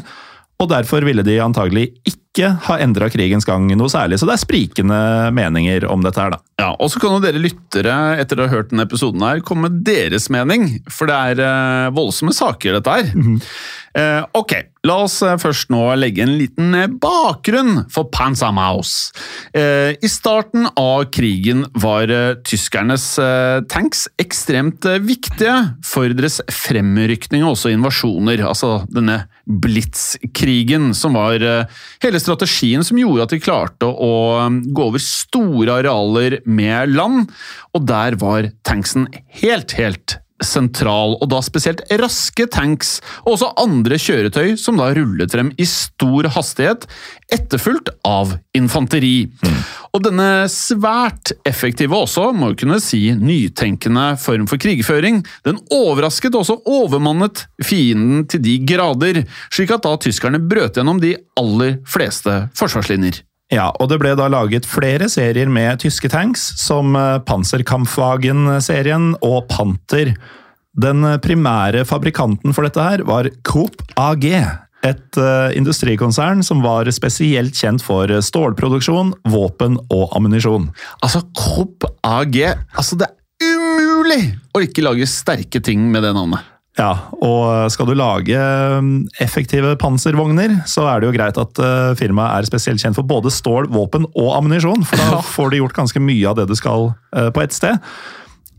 og 0.57 0.71
derfor 0.73 1.05
ville 1.07 1.23
de 1.27 1.37
antagelig 1.45 1.91
ikke 2.09 2.26
ha 2.45 2.77
endra 2.83 3.09
krigens 3.13 3.47
gang 3.49 3.69
noe 3.73 3.89
særlig. 3.93 4.19
Så 4.21 4.29
det 4.29 4.37
er 4.37 4.43
sprikende 4.45 5.01
meninger 5.37 5.87
om 5.91 6.05
dette 6.05 6.21
her, 6.21 6.37
da. 6.37 6.43
Ja, 6.61 6.71
Og 6.81 6.89
så 6.93 7.01
kan 7.03 7.13
jo 7.17 7.21
dere 7.21 7.41
lyttere, 7.41 7.95
etter 8.21 8.41
å 8.41 8.47
ha 8.47 8.53
hørt 8.55 8.71
denne 8.73 8.87
episoden, 8.89 9.25
her, 9.25 9.43
komme 9.45 9.69
med 9.69 9.83
deres 9.85 10.31
mening. 10.33 10.79
For 10.89 11.09
det 11.11 11.17
er 11.33 11.43
eh, 11.45 11.91
voldsomme 11.97 12.33
saker, 12.33 12.79
dette 12.79 12.95
her. 12.97 13.11
Eh, 13.97 14.23
ok, 14.37 14.53
la 14.89 14.97
oss 15.05 15.19
eh, 15.25 15.37
først 15.41 15.71
nå 15.73 15.83
legge 15.97 16.25
en 16.25 16.35
liten 16.37 16.75
eh, 16.77 16.89
bakgrunn 17.01 17.87
for 17.93 18.09
Panzermaus. 18.13 19.11
Eh, 19.57 19.95
I 20.01 20.11
starten 20.13 20.69
av 20.77 21.07
krigen 21.13 21.65
var 21.77 22.13
tyskernes 22.45 23.07
eh, 23.21 23.61
tanks 23.73 24.07
ekstremt 24.21 24.85
viktige 25.05 25.57
for 25.85 26.13
deres 26.17 26.41
fremrykning 26.53 27.45
og 27.45 27.55
også 27.55 27.73
invasjoner. 27.77 28.45
Altså 28.49 28.79
denne 28.93 29.23
blitzkrigen, 29.47 30.91
som 30.97 31.17
var 31.17 31.41
hele 32.03 32.21
strategien 32.27 32.85
som 32.87 32.99
gjorde 33.01 33.27
at 33.27 33.35
de 33.35 33.41
klarte 33.43 33.89
å 33.89 34.13
eh, 34.43 34.61
gå 34.75 34.91
over 34.91 35.03
store 35.03 35.81
arealer 35.81 36.41
med 36.45 36.95
land, 36.97 37.33
og 37.75 37.89
der 37.89 38.19
var 38.21 38.51
tanksen 38.67 39.09
helt, 39.41 39.77
helt 39.79 40.19
sentral, 40.45 41.15
og 41.21 41.31
da 41.33 41.41
spesielt 41.45 41.83
raske 42.01 42.47
tanks, 42.53 42.99
og 43.25 43.37
også 43.37 43.53
andre 43.63 43.99
kjøretøy 44.01 44.57
som 44.61 44.77
da 44.81 44.91
rullet 44.97 45.33
frem 45.33 45.53
i 45.57 45.67
stor 45.69 46.29
hastighet, 46.35 46.85
etterfulgt 47.33 47.91
av 48.07 48.37
infanteri. 48.57 49.31
Og 49.97 50.03
denne 50.05 50.45
svært 50.53 51.33
effektive 51.49 51.97
også, 51.97 52.29
må 52.37 52.51
jo 52.51 52.59
kunne 52.61 52.77
si 52.85 53.01
nytenkende 53.17 54.11
form 54.21 54.45
for 54.51 54.61
krigføring, 54.61 55.23
den 55.47 55.57
overrasket 55.73 56.35
og 56.37 56.43
også 56.43 56.59
overmannet 56.69 57.47
fienden 57.65 58.27
til 58.29 58.43
de 58.45 58.59
grader, 58.69 59.23
slik 59.49 59.73
at 59.73 59.87
da 59.87 59.95
tyskerne 60.05 60.43
brøt 60.43 60.77
gjennom 60.77 61.01
de 61.01 61.15
aller 61.41 61.79
fleste 61.89 62.43
forsvarslinjer. 62.59 63.23
Ja, 63.55 63.71
og 63.79 63.89
det 63.89 64.01
ble 64.03 64.13
da 64.19 64.27
laget 64.29 64.67
flere 64.69 65.09
serier 65.09 65.49
med 65.49 65.81
tyske 65.81 66.11
tanks, 66.13 66.45
som 66.61 66.97
eh, 66.99 67.21
Panzerkampfwagen-serien 67.25 69.13
og 69.25 69.47
Panther. 69.49 70.13
Den 70.77 71.07
eh, 71.07 71.21
primære 71.23 71.87
fabrikanten 71.89 72.53
for 72.53 72.67
dette 72.67 72.83
her 72.83 73.07
var 73.07 73.31
Coop 73.47 73.81
AG, 73.97 74.27
et 74.87 75.21
eh, 75.21 75.57
industrikonsern 75.59 76.43
som 76.47 76.63
var 76.65 76.89
spesielt 76.95 77.57
kjent 77.59 77.85
for 77.85 78.11
eh, 78.11 78.25
stålproduksjon, 78.25 79.15
våpen 79.33 79.79
og 79.91 80.11
ammunisjon. 80.17 80.71
Altså, 81.03 81.25
Coop 81.37 81.87
AG 82.07 82.39
altså 82.45 82.99
Det 83.01 83.09
er 83.09 83.57
umulig 83.57 84.21
å 84.57 84.63
ikke 84.65 84.85
lage 84.87 85.09
sterke 85.11 85.63
ting 85.65 85.89
med 85.93 86.07
det 86.07 86.15
navnet. 86.17 86.53
Ja, 86.77 86.91
og 87.25 87.71
skal 87.73 87.89
du 87.89 87.95
lage 87.97 88.37
eh, 88.37 88.89
effektive 89.25 89.73
panservogner, 89.81 90.59
så 90.69 90.85
er 90.91 91.01
det 91.01 91.09
jo 91.09 91.17
greit 91.17 91.41
at 91.41 91.61
eh, 91.63 91.95
firmaet 91.97 92.43
er 92.43 92.49
spesielt 92.51 92.83
kjent 92.83 92.99
for 92.99 93.09
både 93.09 93.33
stål, 93.33 93.71
våpen 93.73 94.05
og 94.13 94.35
ammunisjon, 94.37 94.85
for 94.85 95.01
da 95.01 95.23
får 95.37 95.55
de 95.55 95.63
gjort 95.63 95.79
ganske 95.79 96.03
mye 96.05 96.29
av 96.29 96.37
det 96.41 96.49
du 96.51 96.57
skal 96.59 96.91
eh, 97.17 97.31
på 97.33 97.45
ett 97.45 97.57
sted. 97.57 97.81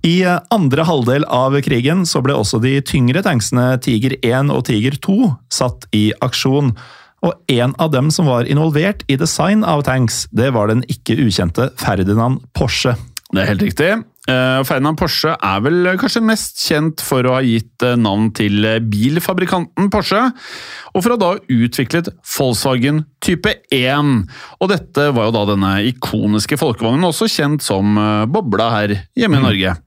I 0.06 0.22
eh, 0.24 0.40
andre 0.54 0.86
halvdel 0.88 1.26
av 1.34 1.58
krigen 1.66 2.06
så 2.10 2.22
ble 2.26 2.36
også 2.38 2.62
de 2.64 2.78
tyngre 2.86 3.24
tanksene 3.26 3.76
Tiger 3.84 4.18
1 4.22 4.54
og 4.54 4.68
Tiger 4.70 4.98
2 5.02 5.18
satt 5.54 5.88
i 5.96 6.10
aksjon. 6.26 6.76
Og 7.26 7.34
en 7.50 7.74
av 7.82 7.92
dem 7.96 8.12
som 8.14 8.30
var 8.30 8.46
involvert 8.50 9.02
i 9.10 9.18
design 9.18 9.66
av 9.66 9.84
tanks, 9.88 10.26
det 10.30 10.52
var 10.54 10.70
den 10.70 10.86
ikke 10.92 11.18
ukjente 11.18 11.72
Ferdinand 11.82 12.44
Porsche. 12.54 12.94
Det 13.32 13.42
er 13.42 13.50
helt 13.50 13.66
riktig. 13.66 13.90
Eh, 14.28 14.62
Ferdinand 14.68 15.00
Porsche 15.00 15.32
er 15.32 15.62
vel 15.64 15.86
kanskje 16.02 16.22
mest 16.26 16.60
kjent 16.60 17.00
for 17.06 17.24
å 17.24 17.38
ha 17.38 17.44
gitt 17.46 17.84
eh, 17.86 17.96
navn 17.96 18.28
til 18.36 18.66
eh, 18.68 18.82
bilfabrikanten 18.84 19.88
Porsche, 19.94 20.20
og 20.92 21.00
for 21.00 21.14
å 21.14 21.16
ha 21.16 21.22
da 21.22 21.30
utviklet 21.56 22.10
Volkswagen 22.28 23.06
type 23.24 23.54
1. 23.72 24.12
Og 24.60 24.72
dette 24.74 25.08
var 25.16 25.30
jo 25.30 25.36
da 25.38 25.46
denne 25.54 25.72
ikoniske 25.94 26.60
folkevognen, 26.60 27.08
også 27.08 27.30
kjent 27.32 27.64
som 27.64 27.96
Bobla 28.34 28.68
her 28.74 28.98
hjemme 29.16 29.40
i 29.40 29.46
Norge. 29.46 29.78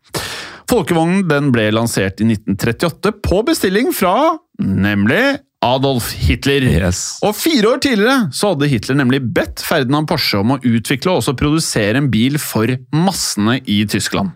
Folkevognen 0.71 1.27
den 1.29 1.51
ble 1.53 1.69
lansert 1.75 2.23
i 2.23 2.31
1938 2.31 3.13
på 3.21 3.43
bestilling 3.45 3.93
fra 3.93 4.15
nemlig 4.61 5.41
Adolf 5.61 6.13
Hitler. 6.17 6.65
Yes. 6.65 7.19
Og 7.27 7.37
fire 7.37 7.75
år 7.75 7.81
tidligere 7.85 8.31
så 8.33 8.55
hadde 8.55 8.69
Hitler 8.71 8.97
nemlig 9.03 9.21
bedt 9.37 9.61
Ferdinand 9.61 10.09
Porsche 10.09 10.41
om 10.41 10.57
å 10.57 10.61
utvikle 10.65 11.13
og 11.13 11.21
også 11.21 11.37
produsere 11.37 12.01
en 12.01 12.09
bil 12.13 12.41
for 12.41 12.73
massene 12.97 13.59
i 13.69 13.83
Tyskland. 13.89 14.33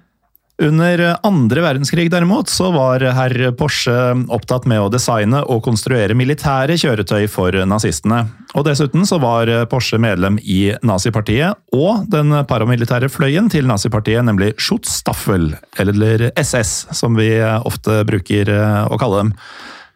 Under 0.63 1.01
andre 1.27 1.65
verdenskrig 1.65 2.07
derimot, 2.13 2.47
så 2.53 2.69
var 2.71 3.03
herr 3.17 3.35
Porsche 3.59 3.95
opptatt 4.31 4.69
med 4.71 4.85
å 4.85 4.91
designe 4.93 5.41
og 5.51 5.65
konstruere 5.67 6.15
militære 6.15 6.77
kjøretøy 6.79 7.25
for 7.33 7.57
nazistene. 7.67 8.21
Og 8.55 8.69
dessuten 8.69 9.03
så 9.09 9.19
var 9.19 9.51
Porsche 9.73 9.99
medlem 9.99 10.39
i 10.39 10.69
nazipartiet 10.87 11.59
og 11.75 12.07
den 12.13 12.37
paramilitære 12.47 13.11
fløyen 13.11 13.51
til 13.51 13.67
nazipartiet, 13.67 14.23
nemlig 14.29 14.53
Schutzstaffel, 14.61 15.57
eller 15.83 16.29
SS, 16.39 16.85
som 16.95 17.19
vi 17.19 17.33
ofte 17.43 18.05
bruker 18.07 18.55
å 18.87 19.01
kalle 19.01 19.25
dem. 19.25 19.39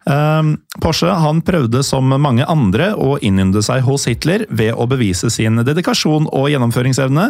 Um, 0.09 0.55
Porsche 0.81 1.13
han 1.21 1.43
prøvde 1.45 1.83
som 1.85 2.09
mange 2.17 2.47
andre 2.49 2.91
å 2.97 3.17
innynde 3.21 3.61
seg 3.65 3.83
hos 3.85 4.07
Hitler 4.09 4.47
ved 4.49 4.73
å 4.73 4.87
bevise 4.89 5.29
sin 5.33 5.61
dedikasjon 5.61 6.25
og 6.33 6.49
gjennomføringsevne. 6.49 7.29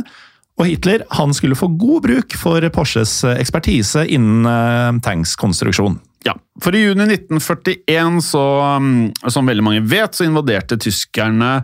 Og 0.59 0.67
Hitler 0.67 1.03
han 1.15 1.35
skulle 1.35 1.57
få 1.59 1.69
god 1.79 2.05
bruk 2.07 2.35
for 2.39 2.63
Porsches 2.75 3.21
ekspertise 3.35 4.05
innen 4.07 4.47
uh, 4.47 5.01
tankskonstruksjon. 5.03 5.99
Ja, 6.27 6.33
for 6.59 6.75
i 6.75 6.81
juni 6.83 7.05
1941, 7.07 8.19
så, 8.27 8.43
um, 8.75 9.07
som 9.31 9.47
veldig 9.47 9.63
mange 9.63 9.83
vet, 9.87 10.15
så 10.15 10.27
invaderte 10.27 10.75
tyskerne 10.79 11.61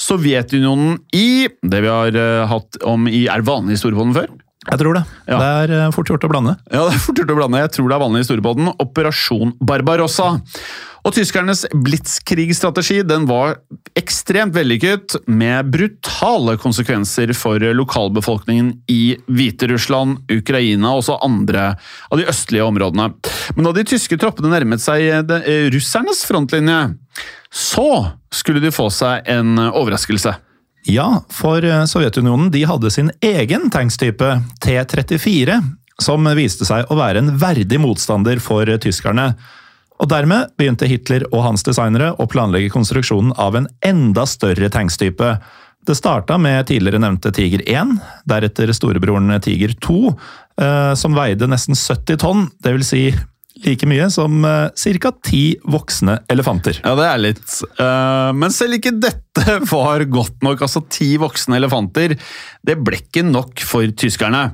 Sovjetunionen 0.00 0.96
i 1.12 1.48
det 1.60 1.82
vi 1.84 1.92
har 1.92 2.16
uh, 2.16 2.46
hatt 2.48 2.80
om 2.88 3.04
i 3.08 3.26
Er 3.28 3.44
vanlig 3.44 3.76
historie 3.76 3.98
på 3.98 4.08
den 4.08 4.16
før? 4.16 4.32
Jeg 4.68 4.82
tror 4.82 4.98
det. 4.98 5.04
Ja. 5.28 5.38
Det 5.38 5.48
er 5.48 5.74
uh, 5.86 5.94
fort 5.94 6.10
gjort 6.12 6.26
å 6.26 6.30
blande. 6.32 6.58
Ja, 6.68 6.84
det 6.88 6.98
er 6.98 7.00
fort 7.06 7.22
gjort 7.22 7.32
å 7.32 7.38
blande. 7.38 7.62
Jeg 7.62 7.72
tror 7.76 7.88
det 7.88 7.96
er 7.96 8.04
vanlig 8.04 8.20
i 8.20 8.28
storbåten. 8.28 8.70
Operasjon 8.84 9.56
Barbarossa. 9.64 10.34
Og 11.06 11.14
tyskernes 11.14 11.62
blitzkrigsstrategi 11.72 12.98
den 13.06 13.24
var 13.30 13.54
ekstremt 13.96 14.52
vellykket, 14.56 15.14
med 15.30 15.70
brutale 15.72 16.58
konsekvenser 16.60 17.32
for 17.38 17.62
lokalbefolkningen 17.78 18.72
i 18.92 19.16
Hviterussland, 19.30 20.18
Ukraina 20.34 20.92
og 20.92 21.04
også 21.04 21.20
andre 21.24 21.70
av 22.10 22.20
de 22.20 22.26
østlige 22.28 22.66
områdene. 22.66 23.12
Men 23.56 23.68
da 23.68 23.72
de 23.78 23.86
tyske 23.88 24.18
troppene 24.20 24.52
nærmet 24.52 24.84
seg 24.84 25.06
eh, 25.08 25.70
russernes 25.72 26.24
frontlinje, 26.28 26.82
så 27.48 27.88
skulle 28.34 28.60
de 28.60 28.74
få 28.74 28.90
seg 28.92 29.24
en 29.32 29.56
overraskelse. 29.70 30.34
Ja, 30.88 31.24
for 31.28 31.64
eh, 31.64 31.84
Sovjetunionen 31.84 32.48
de 32.50 32.64
hadde 32.64 32.90
sin 32.90 33.10
egen 33.20 33.68
tankstype, 33.70 34.38
T-34, 34.64 35.58
som 36.00 36.28
viste 36.38 36.64
seg 36.64 36.88
å 36.88 36.96
være 36.96 37.20
en 37.20 37.34
verdig 37.36 37.80
motstander 37.82 38.40
for 38.40 38.70
tyskerne. 38.80 39.34
Og 39.98 40.08
Dermed 40.08 40.54
begynte 40.56 40.88
Hitler 40.88 41.26
og 41.28 41.42
hans 41.44 41.66
designere 41.66 42.14
å 42.16 42.28
planlegge 42.30 42.72
konstruksjonen 42.72 43.34
av 43.36 43.58
en 43.58 43.68
enda 43.84 44.24
større 44.30 44.70
tankstype. 44.72 45.34
Det 45.84 45.96
starta 45.98 46.38
med 46.40 46.70
tidligere 46.70 47.02
nevnte 47.02 47.34
Tiger 47.36 47.66
1, 47.68 47.98
deretter 48.30 48.72
storebroren 48.72 49.34
Tiger 49.44 49.74
2, 49.84 49.98
eh, 50.62 50.94
som 50.96 51.18
veide 51.18 51.50
nesten 51.50 51.76
70 51.76 52.22
tonn, 52.24 52.46
dvs. 52.64 52.94
Si 52.94 53.02
like 53.64 53.86
mye 53.88 54.08
som 54.12 54.44
eh, 54.46 54.98
ca. 55.02 55.12
ti 55.24 55.42
voksne 55.66 56.20
elefanter. 56.30 56.78
Ja, 56.84 56.94
det 56.98 57.08
er 57.08 57.22
litt. 57.22 57.46
Eh, 57.80 58.30
men 58.36 58.54
selv 58.54 58.78
ikke 58.78 58.94
dette 58.98 59.58
var 59.72 60.04
godt 60.10 60.44
nok. 60.46 60.62
Altså, 60.66 60.84
ti 60.90 61.14
voksne 61.20 61.58
elefanter, 61.58 62.16
det 62.66 62.78
ble 62.84 63.00
ikke 63.00 63.24
nok 63.26 63.62
for 63.64 63.88
tyskerne. 63.98 64.48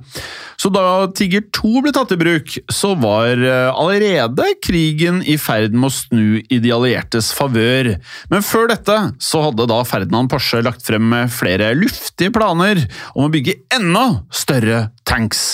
Så 0.61 0.71
da 0.73 1.09
Tiger 1.17 1.43
2 1.53 1.83
ble 1.85 1.93
tatt 1.95 2.13
i 2.15 2.19
bruk, 2.21 2.55
så 2.73 2.95
var 3.01 3.41
eh, 3.41 3.71
allerede 3.75 4.47
krigen 4.65 5.21
i 5.27 5.37
ferd 5.41 5.75
med 5.75 5.91
å 5.91 5.95
snu 5.95 6.27
i 6.41 6.61
de 6.63 6.73
alliertes 6.75 7.33
favør. 7.37 7.95
Men 8.33 8.47
før 8.47 8.71
dette 8.73 8.99
så 9.23 9.45
hadde 9.49 9.69
da 9.71 9.83
Ferdinand 9.89 10.31
Porsche 10.33 10.63
lagt 10.65 10.85
frem 10.87 11.17
flere 11.33 11.73
luftige 11.77 12.33
planer 12.35 12.85
om 13.15 13.27
å 13.27 13.33
bygge 13.35 13.59
enda 13.75 14.07
større 14.35 14.87
tanks. 15.09 15.45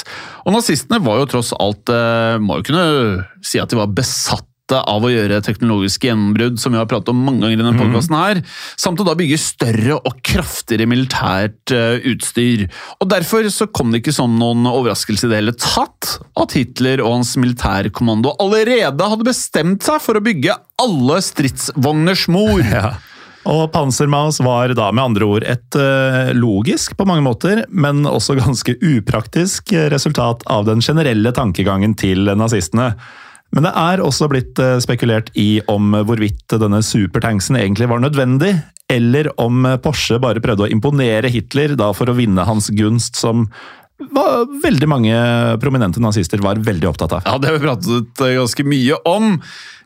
Og 0.45 0.55
nazistene 0.57 1.03
var 1.05 1.21
jo 1.21 1.31
tross 1.35 1.55
alt 1.57 1.91
eh, 1.93 2.39
Må 2.43 2.61
jo 2.61 2.71
kunne 2.71 2.87
si 3.45 3.61
at 3.61 3.71
de 3.73 3.79
var 3.81 3.93
besatt 3.95 4.47
av 4.71 5.03
å 5.03 5.11
gjøre 5.11 5.41
teknologiske 5.43 6.07
gjennombrudd, 6.07 6.61
som 6.63 6.75
vi 6.75 6.79
har 6.79 6.89
pratet 6.91 7.11
om 7.13 7.23
mange 7.27 7.43
ganger 7.43 7.57
i 7.57 7.61
denne 7.61 7.75
podcasten 7.79 8.15
her, 8.15 8.41
samt 8.79 9.01
å 9.03 9.07
da 9.09 9.17
bygge 9.19 9.39
større 9.43 9.97
og 9.99 10.21
kraftigere 10.27 10.87
militært 10.91 11.75
eh, 11.75 11.99
utstyr. 12.13 12.67
Og 13.01 13.11
Derfor 13.11 13.49
så 13.51 13.67
kom 13.67 13.91
det 13.91 14.05
ikke 14.05 14.15
som 14.15 14.37
noen 14.39 14.69
overraskelse 14.71 15.27
i 15.27 15.33
det 15.33 15.41
hele 15.41 15.57
tatt 15.59 16.21
at 16.39 16.55
Hitler 16.57 17.03
og 17.03 17.17
hans 17.19 17.35
militærkommando 17.41 18.37
allerede 18.43 19.11
hadde 19.13 19.27
bestemt 19.27 19.87
seg 19.87 19.99
for 20.05 20.19
å 20.19 20.25
bygge 20.25 20.55
alle 20.81 21.21
stridsvogners 21.25 22.29
mor. 22.31 22.63
Og 23.49 23.71
Pansermaus 23.73 24.41
var 24.45 24.75
da 24.77 24.91
med 24.93 25.05
andre 25.05 25.29
ord 25.37 25.47
et 25.49 25.79
eh, 25.79 26.33
logisk 26.37 26.93
på 26.99 27.07
mange 27.09 27.25
måter, 27.25 27.65
men 27.73 28.05
også 28.09 28.37
ganske 28.41 28.77
upraktisk 28.77 29.73
resultat 29.93 30.45
av 30.51 30.69
den 30.69 30.85
generelle 30.85 31.33
tankegangen 31.37 31.97
til 31.97 32.29
nazistene. 32.37 32.93
Men 33.51 33.67
det 33.67 33.73
er 33.75 34.05
også 34.05 34.29
blitt 34.31 34.61
eh, 34.63 34.77
spekulert 34.85 35.33
i 35.41 35.63
om 35.73 35.97
hvorvidt 36.05 36.59
denne 36.61 36.83
supertanksen 36.85 37.59
egentlig 37.59 37.89
var 37.91 38.05
nødvendig, 38.05 38.55
eller 38.91 39.31
om 39.41 39.65
Porsche 39.83 40.19
bare 40.21 40.43
prøvde 40.43 40.67
å 40.67 40.73
imponere 40.73 41.31
Hitler 41.31 41.77
da 41.79 41.93
for 41.97 42.11
å 42.11 42.17
vinne 42.19 42.45
hans 42.45 42.69
gunst, 42.75 43.17
som 43.17 43.47
var 44.11 44.47
veldig 44.63 44.89
mange 44.89 45.17
prominente 45.61 46.01
nazister 46.01 46.41
var 46.43 46.61
veldig 46.65 46.89
opptatt 46.89 47.19
av. 47.19 47.27
Ja, 47.27 47.37
det 47.39 47.51
har 47.51 47.59
vi 47.59 47.67
pratet 47.67 48.23
ganske 48.41 48.65
mye 48.67 48.97
om. 49.09 49.35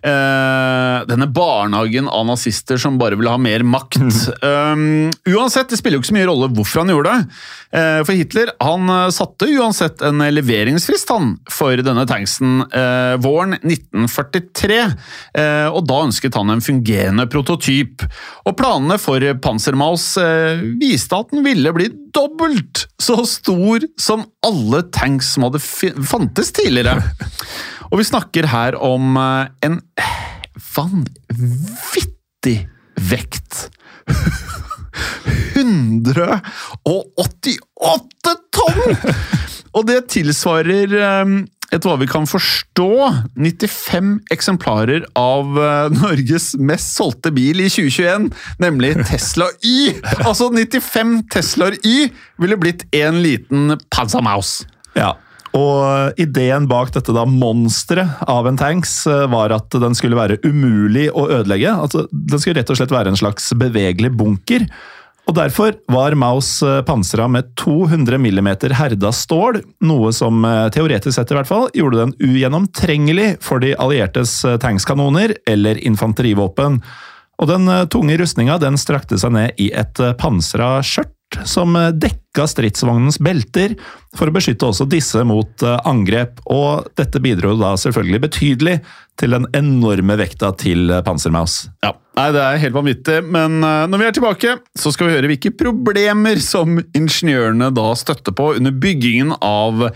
Eh, 0.04 1.06
denne 1.08 1.26
barnehagen 1.32 2.08
av 2.08 2.26
nazister 2.26 2.76
som 2.76 2.99
bare 3.00 3.16
ville 3.16 3.30
ha 3.32 3.40
mer 3.40 3.62
makt. 3.64 3.96
Um, 4.44 5.08
uansett, 5.25 5.70
det 5.70 5.78
spiller 5.80 5.96
jo 5.96 6.02
ikke 6.02 6.11
så 6.11 6.16
mye 6.18 6.26
rolle 6.28 6.49
hvorfor 6.52 6.82
han 6.82 6.92
gjorde 6.92 7.14
det. 7.14 7.38
Uh, 7.75 8.00
for 8.04 8.12
Hitler 8.12 8.52
han 8.61 8.90
eh, 8.92 9.08
satte 9.16 9.49
uansett 9.49 10.04
en 10.04 10.20
leveringsfrist 10.30 11.08
han, 11.11 11.32
for 11.50 11.80
denne 11.80 12.04
tanksen 12.06 12.66
uh, 12.68 13.16
våren 13.25 13.56
1943. 13.62 14.80
Eh, 15.40 15.68
og 15.73 15.80
da 15.88 16.02
ønsket 16.04 16.37
han 16.37 16.52
en 16.52 16.64
fungerende 16.64 17.25
prototyp. 17.32 18.04
Og 18.44 18.58
planene 18.61 19.00
for 19.00 19.25
Pansermaus 19.40 20.04
viste 20.80 21.16
at 21.16 21.32
den 21.32 21.46
ville 21.46 21.73
bli 21.75 21.88
dobbelt 22.14 22.84
så 23.00 23.23
stor 23.26 23.87
som 24.00 24.26
alle 24.44 24.84
tanks 24.94 25.32
som 25.34 25.49
hadde 25.49 25.64
fantes 25.64 26.52
tidligere. 26.54 27.00
Og 27.90 28.00
vi 28.00 28.08
snakker 28.08 28.44
her 28.52 28.72
om 28.80 29.16
eh, 29.20 29.44
en 29.66 29.76
vanvittig 30.74 32.58
vekt. 33.10 33.52
188 35.54 38.34
tonn! 38.54 38.96
Og 39.74 39.82
det 39.88 40.04
tilsvarer, 40.12 40.92
eh, 40.94 41.24
etter 41.74 41.90
hva 41.90 41.96
vi 41.98 42.06
kan 42.10 42.26
forstå, 42.30 42.90
95 43.34 44.20
eksemplarer 44.34 45.02
av 45.18 45.58
eh, 45.58 45.88
Norges 45.94 46.52
mest 46.58 46.94
solgte 46.94 47.30
bil 47.34 47.60
i 47.64 47.68
2021, 47.72 48.30
nemlig 48.62 48.94
Tesla 49.08 49.48
Y. 49.66 49.96
Altså 50.22 50.50
95 50.54 51.24
Teslaer 51.34 51.74
Y 51.82 52.12
ville 52.42 52.56
blitt 52.60 52.82
en 52.94 53.22
liten 53.24 53.62
Panzermaus. 53.90 54.60
Ja. 54.94 55.16
Og 55.54 56.18
ideen 56.18 56.66
bak 56.66 56.90
dette 56.96 57.14
da 57.14 57.23
monsteret 57.28 58.25
av 58.30 58.49
en 58.49 58.58
tanks 58.58 59.04
eh, 59.06 59.25
var 59.30 59.54
at 59.54 59.75
den 59.78 59.94
skulle 59.94 60.18
være 60.18 60.40
umulig 60.42 61.06
å 61.14 61.28
ødelegge. 61.30 61.70
Altså, 61.70 62.08
den 62.11 62.42
skulle 62.42 62.58
rett 62.58 62.75
og 62.75 62.80
slett 62.80 62.94
være 62.94 63.12
en 63.12 63.20
slags 63.20 63.52
bevegelig 63.58 64.11
bunker. 64.18 64.66
Og 65.25 65.38
Derfor 65.38 65.78
var 65.94 66.18
Maus 66.18 66.56
eh, 66.66 66.80
pansra 66.84 67.28
med 67.30 67.54
200 67.61 68.18
mm 68.18 68.50
herda 68.75 69.14
stål, 69.14 69.62
noe 69.87 70.11
som 70.16 70.42
eh, 70.49 70.66
teoretisk 70.75 71.14
sett 71.20 71.30
i 71.30 71.38
hvert 71.38 71.50
fall 71.50 71.70
gjorde 71.76 72.02
den 72.02 72.16
ugjennomtrengelig 72.18 73.37
for 73.44 73.62
de 73.62 73.76
alliertes 73.78 74.40
tankskanoner 74.64 75.38
eller 75.46 75.78
infanterivåpen. 75.87 76.82
Og 77.42 77.50
Den 77.50 77.66
tunge 77.90 78.18
rustninga 78.18 78.61
den 78.62 78.76
strakte 78.78 79.18
seg 79.18 79.32
ned 79.34 79.58
i 79.62 79.70
et 79.75 79.99
pansra 80.18 80.76
skjørt 80.87 81.14
som 81.48 81.76
eh, 81.76 81.90
dekka 81.90 82.46
stridsvognens 82.50 83.18
belter, 83.22 83.74
for 84.16 84.30
å 84.30 84.34
beskytte 84.34 84.68
også 84.68 84.86
disse 84.90 85.22
mot 85.26 85.64
eh, 85.64 85.78
angrep. 85.88 86.42
Og 86.52 86.86
dette 86.98 87.22
bidro 87.22 87.54
da 87.60 87.74
selvfølgelig 87.80 88.22
betydelig 88.26 88.76
til 89.20 89.36
den 89.36 89.48
enorme 89.56 90.18
vekta 90.20 90.52
til 90.60 90.90
eh, 90.90 91.02
Pansermaus. 91.06 91.64
Ja, 91.84 91.94
nei, 92.18 92.28
Det 92.34 92.44
er 92.44 92.62
helt 92.66 92.78
vanvittig, 92.78 93.18
men 93.26 93.58
når 93.62 94.00
vi 94.00 94.06
er 94.06 94.16
tilbake, 94.18 94.54
så 94.78 94.94
skal 94.94 95.08
vi 95.08 95.16
høre 95.16 95.32
hvilke 95.32 95.54
problemer 95.58 96.40
som 96.42 96.78
ingeniørene 96.94 97.72
da 97.74 97.90
støtter 97.98 98.36
på 98.36 98.54
under 98.58 98.74
byggingen 98.74 99.34
av 99.40 99.88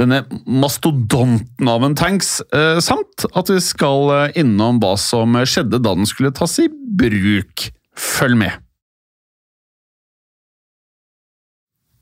denne 0.00 0.22
mastodonten 0.48 1.68
av 1.68 1.84
en 1.84 1.96
tanks, 1.98 2.38
samt 2.80 3.26
at 3.36 3.52
vi 3.52 3.58
skal 3.60 4.30
innom 4.38 4.78
hva 4.80 4.94
som 4.96 5.36
skjedde 5.42 5.82
da 5.82 5.92
den 5.98 6.08
skulle 6.08 6.32
tas 6.32 6.56
i 6.62 6.70
bruk. 6.70 7.68
Følg 7.98 8.38
med! 8.46 8.69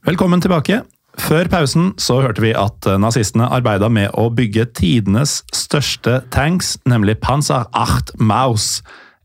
Velkommen 0.07 0.41
tilbake. 0.41 0.83
Før 1.19 1.49
pausen 1.51 1.91
så 1.99 2.21
hørte 2.23 2.43
vi 2.45 2.53
at 2.57 2.87
nazistene 3.03 3.49
arbeida 3.51 3.89
med 3.91 4.13
å 4.15 4.29
bygge 4.31 4.69
tidenes 4.79 5.41
største 5.55 6.21
tanks, 6.35 6.77
nemlig 6.89 7.17
Panzer 7.25 7.67
8 7.75 8.15
Maus. 8.23 8.79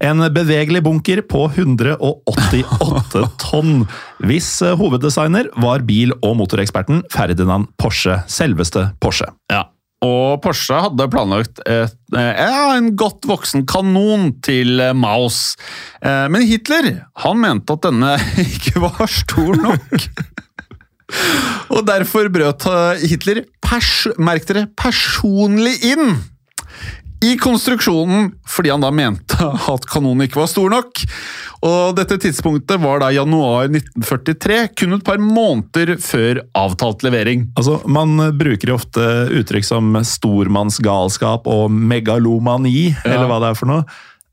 En 0.03 0.19
bevegelig 0.33 0.81
bunker 0.83 1.21
på 1.29 1.45
188 1.53 3.21
tonn. 3.39 3.85
Hvis 4.25 4.49
hoveddesigner 4.79 5.51
var 5.61 5.85
bil- 5.87 6.15
og 6.23 6.35
motoreksperten 6.41 7.05
Ferdinand 7.13 7.69
Porsche. 7.79 8.17
Selveste 8.27 8.89
Porsche. 8.99 9.29
Ja. 9.53 9.67
Og 10.03 10.41
Porsche 10.43 10.81
hadde 10.83 11.05
planlagt 11.13 11.61
et, 11.63 11.93
eh, 12.17 12.33
ja, 12.41 12.73
en 12.75 12.89
godt 12.99 13.23
voksen 13.29 13.63
kanon 13.69 14.33
til 14.43 14.81
eh, 14.83 14.91
Maus. 14.91 15.53
Eh, 16.01 16.27
Men 16.27 16.43
Hitler 16.49 17.05
han 17.23 17.39
mente 17.39 17.77
at 17.77 17.85
denne 17.85 18.17
ikke 18.43 18.81
var 18.83 19.07
stor 19.07 19.55
nok. 19.55 20.09
Og 21.73 21.81
derfor 21.87 22.29
brøt 22.33 22.67
Hitler 23.03 23.43
pers 23.63 24.05
merk 24.21 24.45
dere, 24.49 24.67
personlig 24.77 25.79
inn 25.93 26.17
i 27.23 27.33
konstruksjonen 27.39 28.31
fordi 28.49 28.71
han 28.73 28.83
da 28.83 28.91
mente 28.93 29.37
at 29.73 29.87
kanonen 29.89 30.25
ikke 30.25 30.41
var 30.41 30.49
stor 30.51 30.71
nok. 30.73 31.03
Og 31.63 31.95
dette 31.95 32.17
tidspunktet 32.19 32.81
var 32.83 32.99
da 33.03 33.11
januar 33.15 33.69
1943, 33.69 34.57
kun 34.79 34.97
et 34.97 35.05
par 35.07 35.21
måneder 35.23 35.95
før 36.03 36.41
avtalt 36.59 37.05
levering. 37.07 37.47
Altså, 37.55 37.79
Man 37.87 38.17
bruker 38.39 38.73
jo 38.73 38.79
ofte 38.79 39.05
uttrykk 39.39 39.67
som 39.67 39.95
stormannsgalskap 40.07 41.47
og 41.47 41.71
megalomani, 41.71 42.91
eller 43.05 43.29
hva 43.31 43.39
det 43.43 43.53
er 43.53 43.61
for 43.61 43.71
noe. 43.71 43.87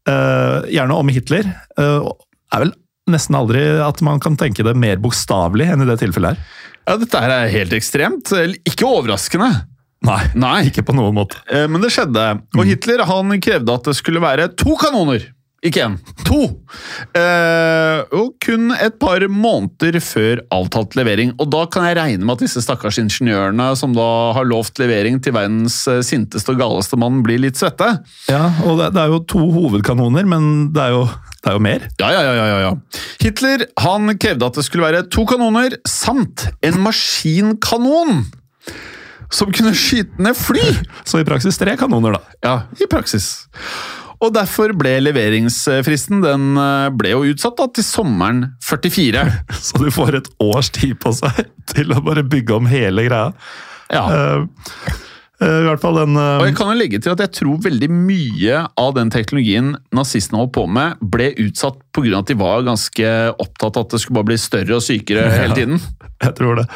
Uh, 0.08 0.66
gjerne 0.72 0.96
om 0.96 1.10
Hitler. 1.12 1.46
Uh, 1.78 2.10
er 2.50 2.64
vel 2.64 2.74
nesten 3.12 3.36
aldri 3.38 3.62
at 3.84 4.00
man 4.06 4.20
kan 4.22 4.36
tenke 4.40 4.64
det 4.66 4.76
mer 4.78 5.00
bokstavelig 5.02 5.68
enn 5.72 5.84
i 5.84 5.88
det 5.90 5.98
tilfellet 6.02 6.36
her. 6.36 6.56
Ja, 6.88 6.96
Dette 6.98 7.20
her 7.22 7.34
er 7.34 7.52
helt 7.52 7.74
ekstremt. 7.76 8.30
Ikke 8.66 8.88
overraskende. 8.88 9.50
Nei, 10.06 10.22
Nei. 10.34 10.56
ikke 10.70 10.82
på 10.88 10.94
noen 10.96 11.12
måte. 11.18 11.36
Eh, 11.52 11.66
Men 11.68 11.82
det 11.84 11.90
skjedde. 11.92 12.22
Og 12.56 12.64
Hitler 12.66 13.04
han 13.06 13.34
krevde 13.44 13.74
at 13.76 13.90
det 13.90 13.96
skulle 13.98 14.22
være 14.22 14.48
to 14.56 14.72
kanoner. 14.80 15.26
Ikke 15.60 15.82
én, 15.84 15.96
to! 16.24 16.38
Eh, 17.12 17.98
og 18.16 18.30
kun 18.40 18.70
et 18.72 18.94
par 19.00 19.20
måneder 19.28 19.98
før 20.00 20.40
avtalt 20.56 20.96
levering. 20.96 21.34
Og 21.36 21.50
da 21.52 21.66
kan 21.68 21.84
jeg 21.84 21.98
regne 21.98 22.24
med 22.24 22.38
at 22.38 22.44
disse 22.46 22.62
stakkars 22.64 22.96
ingeniørene 23.02 23.66
som 23.76 23.92
da 23.96 24.06
har 24.38 24.48
lovt 24.48 24.80
levering 24.80 25.18
til 25.20 25.36
verdens 25.36 25.82
eh, 25.90 26.00
sinteste 26.06 26.54
og 26.54 26.62
galeste 26.62 26.96
mann, 27.00 27.20
blir 27.26 27.42
litt 27.44 27.60
svette. 27.60 27.90
Ja, 28.32 28.46
og 28.64 28.80
det, 28.80 28.94
det 28.96 29.04
er 29.04 29.12
jo 29.12 29.20
to 29.28 29.42
hovedkanoner, 29.52 30.24
men 30.32 30.70
det 30.72 30.86
er 30.86 30.96
jo, 30.96 31.04
det 31.42 31.52
er 31.52 31.58
jo 31.58 31.64
mer. 31.68 31.86
Ja, 32.00 32.08
ja, 32.16 32.24
ja, 32.24 32.48
ja, 32.54 32.58
ja. 32.64 32.72
Hitler 33.20 33.68
han 33.84 34.16
krevde 34.16 34.48
at 34.48 34.56
det 34.56 34.64
skulle 34.64 34.88
være 34.88 35.04
to 35.12 35.26
kanoner 35.28 35.76
samt 35.84 36.48
en 36.64 36.80
maskinkanon 36.86 38.24
som 39.30 39.52
kunne 39.52 39.76
skyte 39.76 40.24
ned 40.24 40.34
fly. 40.40 40.64
Så 41.04 41.20
i 41.20 41.28
praksis 41.28 41.60
tre 41.60 41.76
kanoner, 41.78 42.16
da. 42.16 42.38
Ja, 42.48 42.56
i 42.80 42.88
praksis. 42.90 43.34
Og 44.20 44.32
derfor 44.36 44.74
ble 44.76 44.98
leveringsfristen 45.00 46.20
den 46.24 46.50
eh, 46.60 46.88
ble 46.92 47.14
jo 47.14 47.22
utsatt 47.32 47.56
da, 47.56 47.68
til 47.72 47.86
sommeren 47.86 48.42
44. 48.64 49.24
Så 49.66 49.80
du 49.80 49.88
får 49.94 50.20
et 50.20 50.32
års 50.44 50.72
tid 50.76 50.98
på 51.00 51.14
seg 51.16 51.46
til 51.72 51.94
å 51.94 52.02
bare 52.04 52.26
bygge 52.26 52.58
om 52.58 52.68
hele 52.68 53.06
greia. 53.08 53.30
Ja. 53.90 54.04
Uh, 54.06 54.84
I 55.40 55.64
hvert 55.66 55.80
fall 55.82 55.96
den 55.98 56.18
uh... 56.18 56.36
Og 56.38 56.44
jeg 56.46 56.56
kan 56.58 56.68
jo 56.70 56.76
legge 56.78 57.00
til 57.02 57.14
at 57.14 57.22
jeg 57.24 57.32
tror 57.40 57.62
veldig 57.64 57.88
mye 57.90 58.60
av 58.78 58.92
den 58.98 59.10
teknologien 59.10 59.72
nazistene 59.96 60.42
holdt 60.42 60.52
på 60.58 60.66
med, 60.70 61.00
ble 61.00 61.32
utsatt 61.46 61.80
pga. 61.96 62.20
at 62.20 62.30
de 62.30 62.36
var 62.38 62.66
ganske 62.68 63.14
opptatt 63.40 63.80
av 63.80 63.88
at 63.88 63.96
det 63.96 64.02
skulle 64.02 64.20
bare 64.20 64.34
bli 64.34 64.40
større 64.42 64.76
og 64.76 64.84
sykere 64.84 65.30
hele 65.40 65.56
tiden. 65.56 65.80
Jeg 66.20 66.36
tror 66.36 66.60
det. 66.60 66.68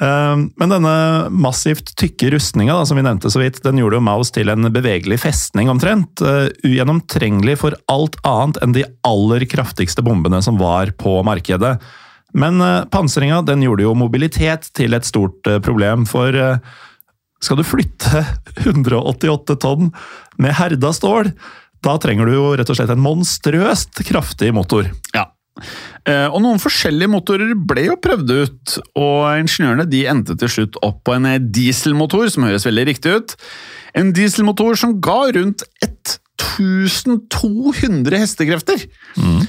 Eh, 0.00 0.36
Men 0.60 0.72
denne 0.74 0.94
massivt 1.32 1.94
tykke 1.96 2.30
rustninga 2.34 2.78
som 2.86 2.98
vi 2.98 3.04
nevnte 3.06 3.30
så 3.32 3.40
vidt, 3.40 3.62
den 3.64 3.78
gjorde 3.80 3.96
jo 3.96 4.04
Maus 4.04 4.30
til 4.34 4.50
en 4.52 4.68
bevegelig 4.72 5.20
festning 5.22 5.70
omtrent. 5.72 6.20
eh, 6.20 6.50
Ugjennomtrengelig 6.66 7.58
for 7.62 7.76
alt 7.88 8.16
annet 8.24 8.58
enn 8.62 8.74
de 8.76 8.84
aller 9.08 9.46
kraftigste 9.48 10.04
bombene 10.04 10.42
som 10.44 10.58
var 10.60 10.92
på 11.00 11.22
markedet. 11.24 11.78
Men 12.34 12.60
eh, 12.60 12.84
pansringa 12.92 13.42
den 13.46 13.62
gjorde 13.64 13.86
jo 13.86 13.94
mobilitet 13.96 14.68
til 14.76 14.92
et 14.94 15.04
stort 15.08 15.46
eh, 15.48 15.60
problem, 15.64 16.04
for 16.06 16.32
skal 17.40 17.56
du 17.60 17.64
flytte 17.64 18.24
188 18.66 19.56
tonn 19.60 19.92
med 20.40 20.52
herda 20.56 20.92
stål, 20.92 21.32
da 21.84 21.96
trenger 22.02 22.26
du 22.26 22.32
jo 22.34 22.46
rett 22.56 22.68
og 22.72 22.76
slett 22.78 22.90
en 22.90 23.00
monstrøst 23.04 24.00
kraftig 24.08 24.52
motor. 24.56 24.88
Ja. 25.14 25.28
Eh, 26.06 26.26
Og 26.28 26.42
noen 26.44 26.60
forskjellige 26.62 27.10
motorer 27.12 27.54
ble 27.56 27.88
jo 27.88 27.96
prøvd 28.02 28.34
ut, 28.36 28.76
og 28.98 29.40
ingeniørene 29.40 29.88
de 29.88 30.04
endte 30.10 30.36
til 30.38 30.52
slutt 30.52 30.78
opp 30.86 31.02
på 31.06 31.16
en 31.16 31.50
dieselmotor, 31.52 32.28
som 32.32 32.46
høres 32.48 32.66
veldig 32.68 32.86
riktig 32.90 33.16
ut. 33.16 33.36
En 33.96 34.12
dieselmotor 34.12 34.76
som 34.76 34.98
ga 35.00 35.32
rundt 35.32 35.64
1200 36.36 38.20
hestekrefter. 38.22 38.84
Mm. 39.16 39.40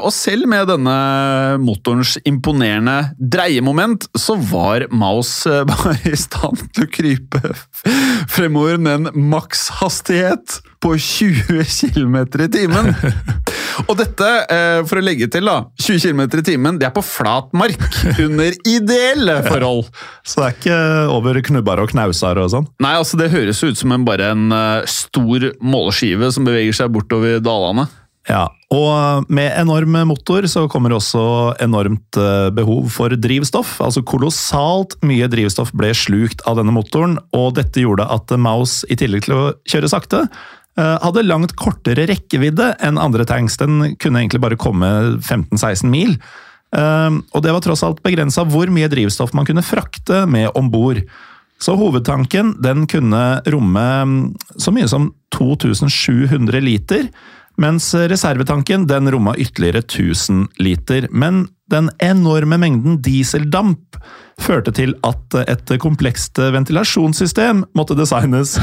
Og 0.00 0.10
selv 0.14 0.48
med 0.50 0.68
denne 0.70 0.96
motorens 1.62 2.16
imponerende 2.28 3.14
dreiemoment, 3.20 4.08
så 4.18 4.36
var 4.50 4.86
Maus 4.92 5.46
eh, 5.46 5.64
bare 5.70 5.96
i 6.08 6.16
stand 6.18 6.60
til 6.74 6.86
å 6.86 6.90
krype 6.90 7.54
fremover 8.30 8.80
med 8.80 8.92
en 8.98 9.30
makshastighet 9.30 10.60
på 10.80 10.94
20 10.96 11.92
km 11.92 12.16
i 12.40 12.48
timen. 12.52 12.94
Og 13.88 13.96
dette, 13.98 14.28
eh, 14.50 14.80
for 14.88 15.00
å 15.00 15.04
legge 15.04 15.28
til, 15.32 15.46
da, 15.48 15.66
20 15.80 16.00
km 16.02 16.22
i 16.40 16.44
timen, 16.46 16.78
det 16.80 16.88
er 16.88 16.94
på 16.94 17.04
flat 17.04 17.50
mark, 17.56 17.84
under 18.18 18.56
ideelle 18.68 19.36
forhold. 19.46 19.90
Så 20.24 20.40
det 20.40 20.46
er 20.46 20.56
ikke 20.56 20.78
over 21.16 21.40
knubber 21.50 21.84
og 21.84 21.92
knauser 21.92 22.40
og 22.40 22.50
sånn. 22.54 22.68
Nei, 22.82 22.94
altså 22.98 23.20
det 23.20 23.30
høres 23.34 23.62
ut 23.64 23.78
som 23.78 23.92
en, 23.94 24.06
bare 24.08 24.32
en 24.34 24.48
eh, 24.56 24.88
stor 24.90 25.50
måleskive 25.60 26.29
som 26.34 26.46
beveger 26.46 26.76
seg 26.76 26.92
bortover 26.94 27.40
dalene. 27.44 27.88
Ja, 28.28 28.44
og 28.70 29.30
med 29.32 29.48
enorm 29.58 29.96
motor 30.06 30.44
så 30.50 30.66
kommer 30.70 30.92
også 30.94 31.22
enormt 31.64 32.18
eh, 32.20 32.50
behov 32.54 32.90
for 32.92 33.14
drivstoff. 33.16 33.78
Altså 33.82 34.04
kolossalt 34.06 34.98
mye 35.06 35.26
drivstoff 35.32 35.72
ble 35.74 35.90
slukt 35.96 36.44
av 36.46 36.60
denne 36.60 36.74
motoren, 36.76 37.16
og 37.34 37.56
dette 37.56 37.82
gjorde 37.82 38.06
at 38.12 38.30
Maus, 38.38 38.82
i 38.92 38.98
tillegg 39.00 39.24
til 39.26 39.38
å 39.38 39.46
kjøre 39.72 39.90
sakte, 39.90 40.20
eh, 40.76 40.98
hadde 41.02 41.24
langt 41.26 41.56
kortere 41.58 42.06
rekkevidde 42.12 42.74
enn 42.84 43.00
andre 43.00 43.26
tanks. 43.26 43.56
Den 43.58 43.96
kunne 43.96 44.22
egentlig 44.22 44.44
bare 44.44 44.60
komme 44.60 44.92
15-16 45.24 45.90
mil. 45.90 46.14
Eh, 46.76 47.10
Og 47.32 47.42
det 47.42 47.56
var 47.56 47.64
tross 47.64 47.82
alt 47.82 48.04
begrensa 48.04 48.44
hvor 48.46 48.70
mye 48.70 48.92
drivstoff 48.92 49.32
man 49.34 49.48
kunne 49.48 49.64
frakte 49.66 50.26
med 50.28 50.52
om 50.54 50.70
bord. 50.70 51.02
Så 51.60 51.76
hovedtanken 51.76 52.54
den 52.62 52.86
kunne 52.88 53.24
romme 53.52 53.86
mm, 54.02 54.20
så 54.56 54.72
mye 54.72 54.88
som 54.88 55.10
2700 55.36 56.60
liter, 56.64 57.08
mens 57.60 57.92
reservetanken 57.94 58.86
den 58.88 59.10
romma 59.12 59.34
ytterligere 59.36 59.84
1000 59.84 60.46
liter. 60.64 61.08
Men 61.12 61.44
den 61.70 61.90
enorme 62.02 62.58
mengden 62.60 63.00
dieseldamp 63.04 63.98
førte 64.40 64.72
til 64.72 64.94
at 65.04 65.34
et 65.42 65.72
komplekst 65.82 66.38
ventilasjonssystem 66.54 67.64
måtte 67.76 67.96
designes, 67.98 68.54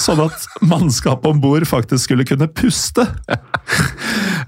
sånn 0.00 0.22
at 0.24 0.46
mannskapet 0.64 1.28
om 1.34 1.42
bord 1.42 1.66
faktisk 1.68 2.06
skulle 2.08 2.24
kunne 2.28 2.48
puste. 2.48 3.04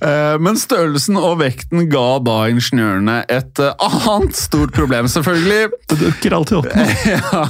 Eh, 0.01 0.35
Men 0.43 0.57
størrelsen 0.59 1.19
og 1.21 1.39
vekten 1.43 1.85
ga 1.93 2.19
da 2.25 2.39
ingeniørene 2.51 3.21
et 3.31 3.61
eh, 3.63 3.77
annet 3.87 4.35
stort 4.37 4.73
problem, 4.77 5.07
selvfølgelig. 5.11 5.69
Det 5.93 6.01
dukker 6.01 6.39
alltid 6.41 6.63
opp. 6.63 6.73
Ja, 7.15 7.45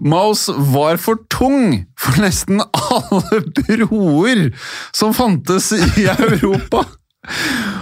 Maus 0.00 0.46
var 0.72 0.96
for 1.02 1.20
tung 1.32 1.84
for 1.98 2.22
nesten 2.22 2.62
alle 2.62 3.42
broer 3.58 4.46
som 4.94 5.12
fantes 5.16 5.72
i 5.74 6.06
Europa. 6.14 6.84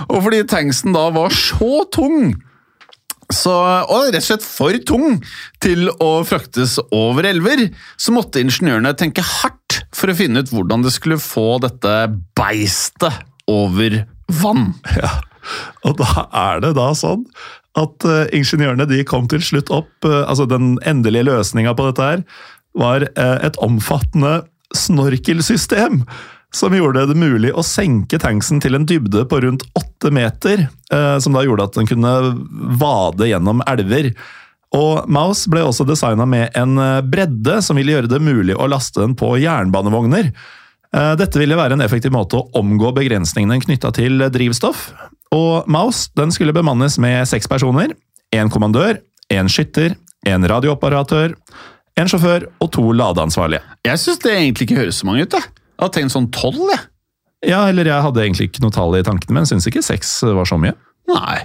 Og 0.08 0.18
fordi 0.24 0.42
tanksen 0.48 0.94
da 0.96 1.08
var 1.14 1.34
så 1.34 1.84
tung, 1.94 2.34
så, 3.32 3.52
og 3.88 4.10
rett 4.10 4.20
og 4.20 4.26
slett 4.26 4.44
for 4.44 4.76
tung 4.88 5.18
til 5.62 5.88
å 6.02 6.10
fraktes 6.28 6.76
over 6.92 7.26
elver, 7.30 7.68
så 7.96 8.12
måtte 8.14 8.42
ingeniørene 8.42 8.92
tenke 8.98 9.24
hardt 9.24 9.80
for 9.96 10.12
å 10.12 10.16
finne 10.16 10.42
ut 10.42 10.52
hvordan 10.52 10.84
de 10.84 10.92
skulle 10.92 11.20
få 11.22 11.56
dette 11.64 11.96
beistet 12.38 13.22
over 13.50 14.02
vann. 14.42 14.72
Ja. 15.02 15.12
Og 15.82 15.96
da 15.98 16.28
er 16.38 16.60
det 16.62 16.68
da 16.76 16.92
sånn 16.94 17.24
at 17.74 18.04
uh, 18.06 18.28
ingeniørene 18.30 18.86
de 18.86 19.00
kom 19.08 19.24
til 19.26 19.40
slutt 19.42 19.72
opp 19.74 20.06
uh, 20.06 20.20
Altså 20.20 20.44
den 20.46 20.76
endelige 20.86 21.26
løsninga 21.26 21.72
på 21.74 21.88
dette 21.88 22.06
her 22.06 22.22
var 22.78 23.02
uh, 23.16 23.38
et 23.42 23.58
omfattende 23.58 24.44
snorkelsystem. 24.76 26.04
Som 26.52 26.74
gjorde 26.76 27.06
det 27.08 27.16
mulig 27.16 27.52
å 27.56 27.62
senke 27.64 28.18
tanksen 28.20 28.60
til 28.60 28.76
en 28.76 28.84
dybde 28.88 29.24
på 29.28 29.38
rundt 29.40 29.64
åtte 29.78 30.10
meter. 30.12 30.66
eh, 30.92 31.18
Som 31.18 31.32
da 31.32 31.42
gjorde 31.46 31.64
at 31.64 31.78
den 31.78 31.86
kunne 31.88 32.12
vade 32.78 33.28
gjennom 33.30 33.62
elver. 33.66 34.12
Og 34.72 35.08
Maus 35.08 35.46
ble 35.52 35.60
også 35.64 35.84
designa 35.88 36.26
med 36.28 36.50
en 36.56 36.76
eh, 36.78 37.00
bredde 37.04 37.62
som 37.64 37.76
ville 37.76 37.92
gjøre 37.96 38.08
det 38.12 38.20
mulig 38.24 38.56
å 38.56 38.68
laste 38.68 39.00
den 39.00 39.14
på 39.16 39.34
jernbanevogner. 39.40 40.30
Eh, 40.92 41.14
Dette 41.16 41.40
ville 41.40 41.56
være 41.56 41.72
en 41.78 41.84
effektiv 41.84 42.12
måte 42.12 42.36
å 42.36 42.46
omgå 42.60 42.92
begrensningene 42.96 43.60
knytta 43.64 43.92
til 43.96 44.28
drivstoff. 44.32 44.90
Og 45.32 45.64
Maus 45.72 46.10
den 46.16 46.32
skulle 46.32 46.52
bemannes 46.52 46.98
med 47.00 47.24
seks 47.28 47.48
personer. 47.48 47.94
Én 48.32 48.52
kommandør, 48.52 48.98
én 49.32 49.48
skytter, 49.48 49.96
en 50.28 50.44
radiooperatør, 50.48 51.32
en 51.96 52.08
sjåfør 52.08 52.46
og 52.60 52.70
to 52.72 52.84
ladeansvarlige. 52.96 53.60
Jeg 53.84 54.00
syns 54.00 54.20
det 54.24 54.36
egentlig 54.36 54.68
ikke 54.68 54.80
høres 54.82 55.00
så 55.00 55.08
mange 55.08 55.24
ut. 55.24 55.36
Jeg, 55.36 55.48
jeg 55.76 55.84
har 55.84 55.92
tenkt 55.94 56.14
sånn 56.14 56.30
tolv, 56.34 56.64
jeg. 56.70 56.84
Ja, 57.50 57.64
eller 57.66 57.88
jeg 57.88 58.04
hadde 58.04 58.22
egentlig 58.22 58.50
ikke 58.50 58.62
noe 58.62 58.74
tall 58.74 58.94
i 58.94 59.02
tankene, 59.06 59.34
men 59.34 59.48
syns 59.50 59.66
ikke 59.66 59.82
seks 59.82 60.20
var 60.22 60.46
så 60.46 60.60
mye. 60.62 60.76
Nei. 61.10 61.40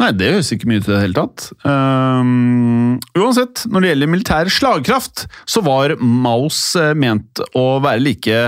Nei, 0.00 0.12
det 0.16 0.30
høres 0.32 0.52
ikke 0.54 0.68
mye 0.70 0.80
ut 0.80 0.86
i 0.86 0.92
det 0.92 1.00
hele 1.02 1.16
tatt. 1.18 1.48
Um, 1.66 3.00
uansett, 3.18 3.66
når 3.68 3.82
det 3.82 3.90
gjelder 3.90 4.12
militær 4.12 4.52
slagkraft, 4.52 5.26
så 5.50 5.62
var 5.66 5.96
Maus 6.00 6.60
eh, 6.78 6.94
ment 6.96 7.42
å 7.58 7.64
være 7.84 8.04
like 8.06 8.38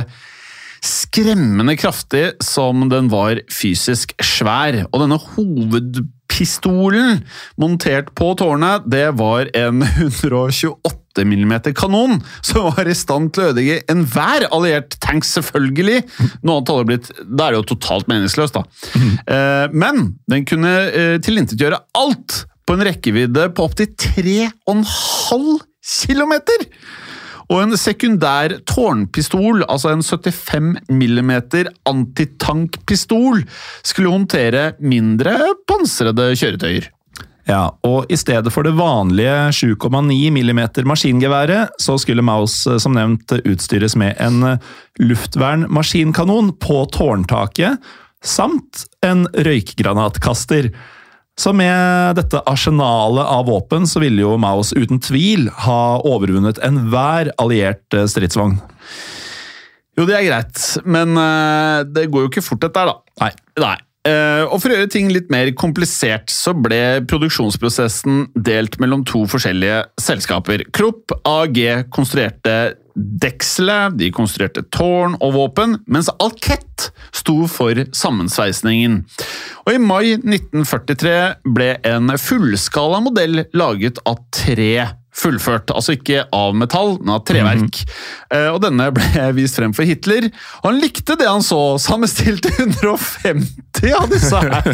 skremmende 0.83 1.77
kraftig 1.79 2.25
som 2.42 2.87
den 2.90 3.11
var 3.12 3.42
fysisk 3.53 4.14
svær. 4.25 4.85
Og 4.90 5.05
denne 5.05 5.21
hovedpistolen 6.33 7.21
montert 7.61 8.12
på 8.16 8.33
tårnet, 8.38 8.83
det 8.87 9.11
var 9.18 9.49
en 9.55 9.83
128 9.83 11.23
mm 11.25 11.53
kanon 11.77 12.23
som 12.40 12.71
var 12.73 12.88
i 12.88 12.95
stand 12.97 13.33
til 13.35 13.42
å 13.45 13.51
ødelegge 13.51 13.83
enhver 13.92 14.47
alliert 14.53 14.97
tank, 15.05 15.25
selvfølgelig. 15.25 16.03
Annet 16.42 16.73
hadde 16.73 16.87
blitt 16.88 17.11
Da 17.29 17.47
er 17.47 17.53
det 17.53 17.61
jo 17.61 17.68
totalt 17.75 18.09
meningsløst, 18.09 18.57
da. 18.57 18.64
Eh, 19.27 19.68
Men 19.73 20.16
den 20.29 20.45
kunne 20.49 20.73
eh, 20.88 21.18
tilintetgjøre 21.21 21.83
alt 21.95 22.47
på 22.66 22.77
en 22.77 22.85
rekkevidde 22.87 23.51
på 23.53 23.68
opptil 23.68 23.90
3,5 23.92 25.61
km! 25.83 26.35
Og 27.53 27.59
en 27.61 27.77
sekundær 27.77 28.55
tårnpistol, 28.69 29.61
altså 29.69 29.93
en 29.93 30.03
75 30.05 30.88
mm 30.88 31.33
antitankpistol, 31.88 33.43
skulle 33.85 34.15
håndtere 34.15 34.71
mindre 34.81 35.37
pansrede 35.69 36.31
kjøretøyer. 36.41 36.88
Ja, 37.51 37.73
og 37.83 38.07
i 38.12 38.17
stedet 38.17 38.53
for 38.55 38.65
det 38.65 38.77
vanlige 38.79 39.35
7,9 39.51 40.31
mm 40.31 40.61
maskingeværet, 40.87 41.75
så 41.83 41.97
skulle 41.99 42.23
Maus 42.25 42.61
eh, 42.71 42.79
som 42.81 42.95
nevnt 42.95 43.35
utstyres 43.43 43.97
med 43.99 44.15
en 44.23 44.47
eh, 44.47 44.71
luftvernmaskinkanon 45.03 46.55
på 46.62 46.85
tårntaket, 46.95 47.83
samt 48.23 48.87
en 49.05 49.27
røykgranatkaster. 49.35 50.71
Så 51.40 51.55
med 51.57 52.18
dette 52.18 52.42
arsenalet 52.49 53.25
av 53.25 53.47
våpen, 53.49 53.87
så 53.88 54.03
ville 54.03 54.21
jo 54.25 54.37
Maos 54.40 54.75
uten 54.77 55.01
tvil 55.01 55.49
ha 55.64 55.83
overvunnet 56.05 56.61
enhver 56.64 57.33
alliert 57.40 57.97
eh, 57.97 58.09
stridsvogn. 58.11 58.59
Jo, 59.97 60.05
det 60.09 60.16
er 60.16 60.29
greit, 60.29 60.61
men 60.88 61.16
eh, 61.21 61.79
det 61.88 62.11
går 62.12 62.27
jo 62.27 62.33
ikke 62.33 62.45
fort 62.45 62.62
dette 62.64 62.85
her, 62.85 62.92
da. 62.92 63.16
Nei. 63.25 63.33
Nei. 63.64 63.79
Eh, 64.03 64.42
og 64.49 64.59
For 64.59 64.73
å 64.73 64.77
gjøre 64.77 64.90
ting 64.90 65.11
litt 65.14 65.29
mer 65.33 65.49
komplisert, 65.55 66.33
så 66.33 66.55
ble 66.59 67.03
produksjonsprosessen 67.09 68.27
delt 68.35 68.81
mellom 68.83 69.05
to 69.07 69.25
forskjellige 69.31 69.85
selskaper. 70.03 70.66
Krupp 70.75 71.14
AG 71.29 71.61
konstruerte 71.95 72.57
dekselet, 72.94 73.98
de 73.98 74.11
konstruerte 74.14 74.64
tårn 74.74 75.16
og 75.20 75.35
våpen, 75.37 75.78
mens 75.87 76.11
Alquette 76.22 76.90
sto 77.14 77.46
for 77.50 77.85
sammensveisningen. 77.96 79.02
Og 79.66 79.76
I 79.76 79.83
mai 79.83 80.14
1943 80.18 81.14
ble 81.55 81.76
en 81.88 82.16
fullskala 82.18 83.02
modell 83.05 83.44
laget 83.57 84.00
av 84.09 84.20
tre 84.35 84.88
fullført. 85.12 85.70
Altså 85.76 85.96
ikke 85.96 86.24
av 86.33 86.55
metall, 86.57 86.96
men 87.02 87.14
av 87.16 87.24
treverk. 87.28 87.83
Eh, 88.33 88.48
Og 88.52 88.62
denne 88.64 88.88
ble 88.96 89.26
vist 89.37 89.59
frem 89.59 89.74
for 89.76 89.85
Hitler. 89.88 90.31
Og 90.62 90.70
han 90.70 90.81
likte 90.83 91.18
det 91.20 91.28
han 91.28 91.44
så, 91.44 91.61
så 91.78 91.94
han 91.96 92.07
bestilte 92.07 92.52
150 92.57 93.92
av 93.98 94.09
disse 94.12 94.40
her. 94.40 94.72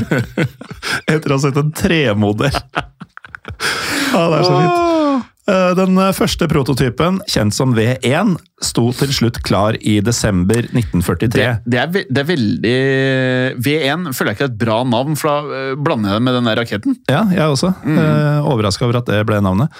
Etter 1.10 1.32
å 1.32 1.36
ha 1.38 1.42
sett 1.42 1.58
en 1.58 1.74
tremodell. 1.74 2.54
ja, 4.14 4.22
det 4.30 4.38
er 4.38 4.46
så 4.46 4.54
fint. 4.54 5.07
Eh, 5.48 5.70
Den 5.78 6.00
første 6.12 6.48
prototypen, 6.50 7.20
kjent 7.30 7.56
som 7.56 7.72
V1, 7.76 8.34
sto 8.64 8.88
til 8.98 9.14
slutt 9.14 9.40
klar 9.46 9.78
i 9.80 9.98
desember 10.04 10.66
1943. 10.66 11.30
Det, 11.32 11.46
det, 11.64 11.78
er, 11.84 12.08
det 12.10 12.24
er 12.24 12.28
veldig 12.28 12.74
V1 13.64 14.10
føler 14.12 14.32
jeg 14.34 14.38
ikke 14.38 14.48
er 14.48 14.52
et 14.52 14.58
bra 14.60 14.82
navn, 14.84 15.16
for 15.18 15.30
da 15.30 15.62
eh, 15.62 15.78
blander 15.78 16.12
jeg 16.12 16.20
det 16.20 16.26
med 16.28 16.38
den 16.40 16.50
der 16.52 16.60
raketten. 16.62 16.98
Ja, 17.08 17.24
jeg 17.32 17.56
også. 17.56 17.72
Mm. 17.86 18.04
Overraska 18.48 18.86
over 18.88 19.00
at 19.00 19.08
det 19.08 19.24
ble 19.28 19.40
navnet. 19.44 19.72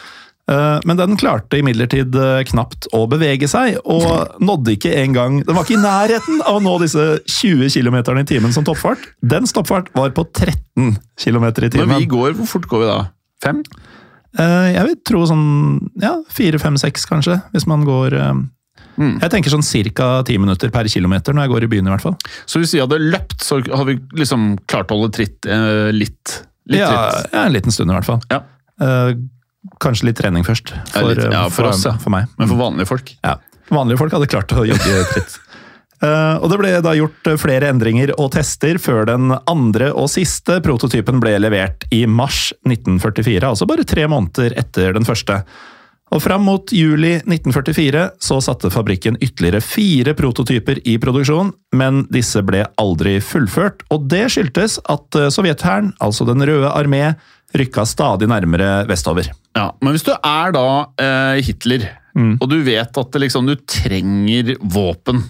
Eh, 0.49 0.79
Men 0.89 0.97
den 0.97 1.17
klarte 1.21 1.61
imidlertid 1.61 2.15
eh, 2.17 2.41
knapt 2.49 2.89
å 2.97 3.03
bevege 3.11 3.49
seg, 3.51 3.77
og 3.85 4.41
nådde 4.41 4.79
ikke 4.79 4.95
engang 5.03 5.43
Den 5.45 5.57
var 5.59 5.67
ikke 5.67 5.77
i 5.77 5.83
nærheten 5.83 6.41
av 6.41 6.57
å 6.57 6.65
nå 6.65 6.79
disse 6.81 7.05
20 7.29 7.69
km 7.75 8.01
i 8.17 8.25
timen 8.29 8.55
som 8.57 8.65
toppfart. 8.65 9.11
Dens 9.21 9.53
toppfart 9.53 9.93
var 9.99 10.15
på 10.17 10.25
13 10.33 10.97
km 11.21 11.47
i 11.53 11.71
Når 11.77 11.85
Men 11.85 11.99
vi 11.99 12.09
går, 12.09 12.33
hvor 12.39 12.53
fort 12.57 12.69
går 12.71 12.85
vi 12.85 12.91
da? 12.95 12.99
Fem? 13.45 13.63
Eh, 14.37 14.69
Jeg 14.75 14.85
vil 14.91 14.97
tro 15.09 15.23
sånn 15.27 15.47
ja, 16.03 16.17
fire, 16.29 16.59
fem, 16.61 16.77
seks, 16.77 17.07
kanskje, 17.09 17.41
hvis 17.55 17.67
man 17.71 17.85
går 17.89 18.13
eh, 18.19 18.35
Mm. 18.99 19.21
Jeg 19.23 19.31
tenker 19.31 19.51
sånn 19.53 19.63
ca. 19.95 20.25
ti 20.27 20.35
minutter 20.43 20.71
per 20.75 20.83
kilometer 20.91 21.31
når 21.33 21.45
jeg 21.47 21.51
går 21.53 21.63
i 21.63 21.67
byen, 21.71 21.87
i 21.87 21.91
hvert 21.93 22.03
fall. 22.03 22.17
Så 22.51 22.59
hvis 22.59 22.73
vi 22.75 22.81
hadde 22.83 22.99
løpt, 22.99 23.37
så 23.47 23.61
har 23.71 23.85
vi 23.87 23.95
liksom 24.19 24.57
klart 24.67 24.91
å 24.91 24.97
holde 24.99 25.13
tritt 25.15 25.47
eh, 25.47 25.93
litt. 25.95 26.33
Litt 26.67 26.81
ja, 26.81 26.89
tritt. 27.13 27.29
ja, 27.33 27.45
en 27.47 27.53
liten 27.55 27.71
stund, 27.71 27.93
i 27.93 27.95
hvert 27.95 28.09
fall. 28.09 28.19
Ja. 28.29 28.41
Eh, 28.83 29.13
kanskje 29.79 30.09
litt 30.11 30.19
trening 30.19 30.43
først, 30.43 30.75
for, 30.91 31.13
litt- 31.15 31.23
ja, 31.31 31.45
eh, 31.45 31.49
for 31.55 31.71
oss, 31.71 31.85
ja. 31.87 31.93
for 32.03 32.11
meg. 32.11 32.27
Men 32.43 32.51
for 32.51 32.59
vanlige 32.59 32.91
folk. 32.91 33.13
Ja. 33.23 33.37
Vanlige 33.71 33.99
folk 34.03 34.17
hadde 34.19 34.27
klart 34.35 34.51
å 34.59 34.67
jogge 34.67 35.05
tritt. 35.15 35.39
Eh, 35.99 36.37
og 36.39 36.47
det 36.53 36.59
ble 36.61 36.75
da 36.85 36.93
gjort 36.95 37.27
eh, 37.27 37.39
flere 37.41 37.71
endringer 37.73 38.13
og 38.21 38.31
tester 38.37 38.79
før 38.79 39.09
den 39.09 39.33
andre 39.51 39.91
og 39.91 40.07
siste 40.13 40.61
prototypen 40.63 41.19
ble 41.23 41.35
levert 41.43 41.89
i 41.95 42.05
mars 42.07 42.53
1944, 42.69 43.43
altså 43.49 43.67
bare 43.67 43.87
tre 43.89 44.07
måneder 44.11 44.55
etter 44.61 44.95
den 44.95 45.09
første. 45.09 45.41
Og 46.15 46.23
fram 46.25 46.47
mot 46.47 46.71
juli 46.73 47.19
1944 47.19 48.05
så 48.25 48.39
satte 48.41 48.71
fabrikken 48.73 49.19
ytterligere 49.21 49.61
fire 49.61 50.15
prototyper 50.17 50.81
i 50.89 50.95
produksjon, 51.03 51.51
men 51.77 52.05
disse 52.15 52.41
ble 52.47 52.63
aldri 52.81 53.19
fullført, 53.21 53.83
og 53.93 54.07
det 54.13 54.29
skyldtes 54.33 54.79
at 54.87 55.19
eh, 55.19 55.33
sovjethæren, 55.35 55.93
altså 56.05 56.29
Den 56.29 56.47
røde 56.47 56.71
armé, 56.71 57.17
rykka 57.59 57.83
stadig 57.89 58.29
nærmere 58.31 58.85
vestover. 58.87 59.33
Ja, 59.57 59.73
Men 59.83 59.97
hvis 59.97 60.07
du 60.07 60.13
er 60.15 60.55
da 60.55 60.69
eh, 61.01 61.41
Hitler, 61.43 61.89
og 62.19 62.49
du 62.51 62.57
vet 62.67 62.99
at 62.99 63.19
liksom, 63.23 63.47
du 63.47 63.55
trenger 63.63 64.57
våpen 64.59 65.21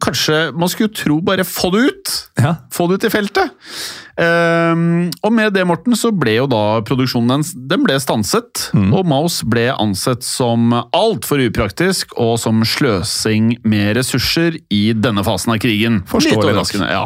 Kanskje 0.00 0.52
man 0.56 0.70
skulle 0.72 0.88
jo 0.88 0.96
tro 0.96 1.16
bare 1.24 1.44
få 1.44 1.68
det 1.74 1.80
ut! 1.90 2.12
Ja, 2.40 2.54
Få 2.72 2.86
det 2.88 2.96
ut 2.96 3.04
i 3.04 3.10
feltet! 3.12 3.52
Um, 4.20 5.10
og 5.24 5.32
med 5.32 5.52
det, 5.52 5.66
Morten, 5.68 5.96
så 5.96 6.10
ble 6.16 6.38
jo 6.38 6.46
da 6.48 6.80
produksjonen 6.84 7.34
dens 7.34 7.52
den 7.54 7.84
ble 7.84 7.98
stanset. 8.00 8.70
Og 8.76 9.04
Maus 9.08 9.40
ble 9.48 9.66
ansett 9.72 10.24
som 10.24 10.72
altfor 10.96 11.44
upraktisk 11.44 12.16
og 12.20 12.38
som 12.40 12.64
sløsing 12.64 13.54
med 13.68 13.94
ressurser 14.00 14.56
i 14.72 14.82
denne 14.96 15.24
fasen 15.28 15.54
av 15.56 15.60
krigen. 15.62 16.02
Forståelig 16.08 16.56
nok. 16.56 16.74
ja. 16.88 17.04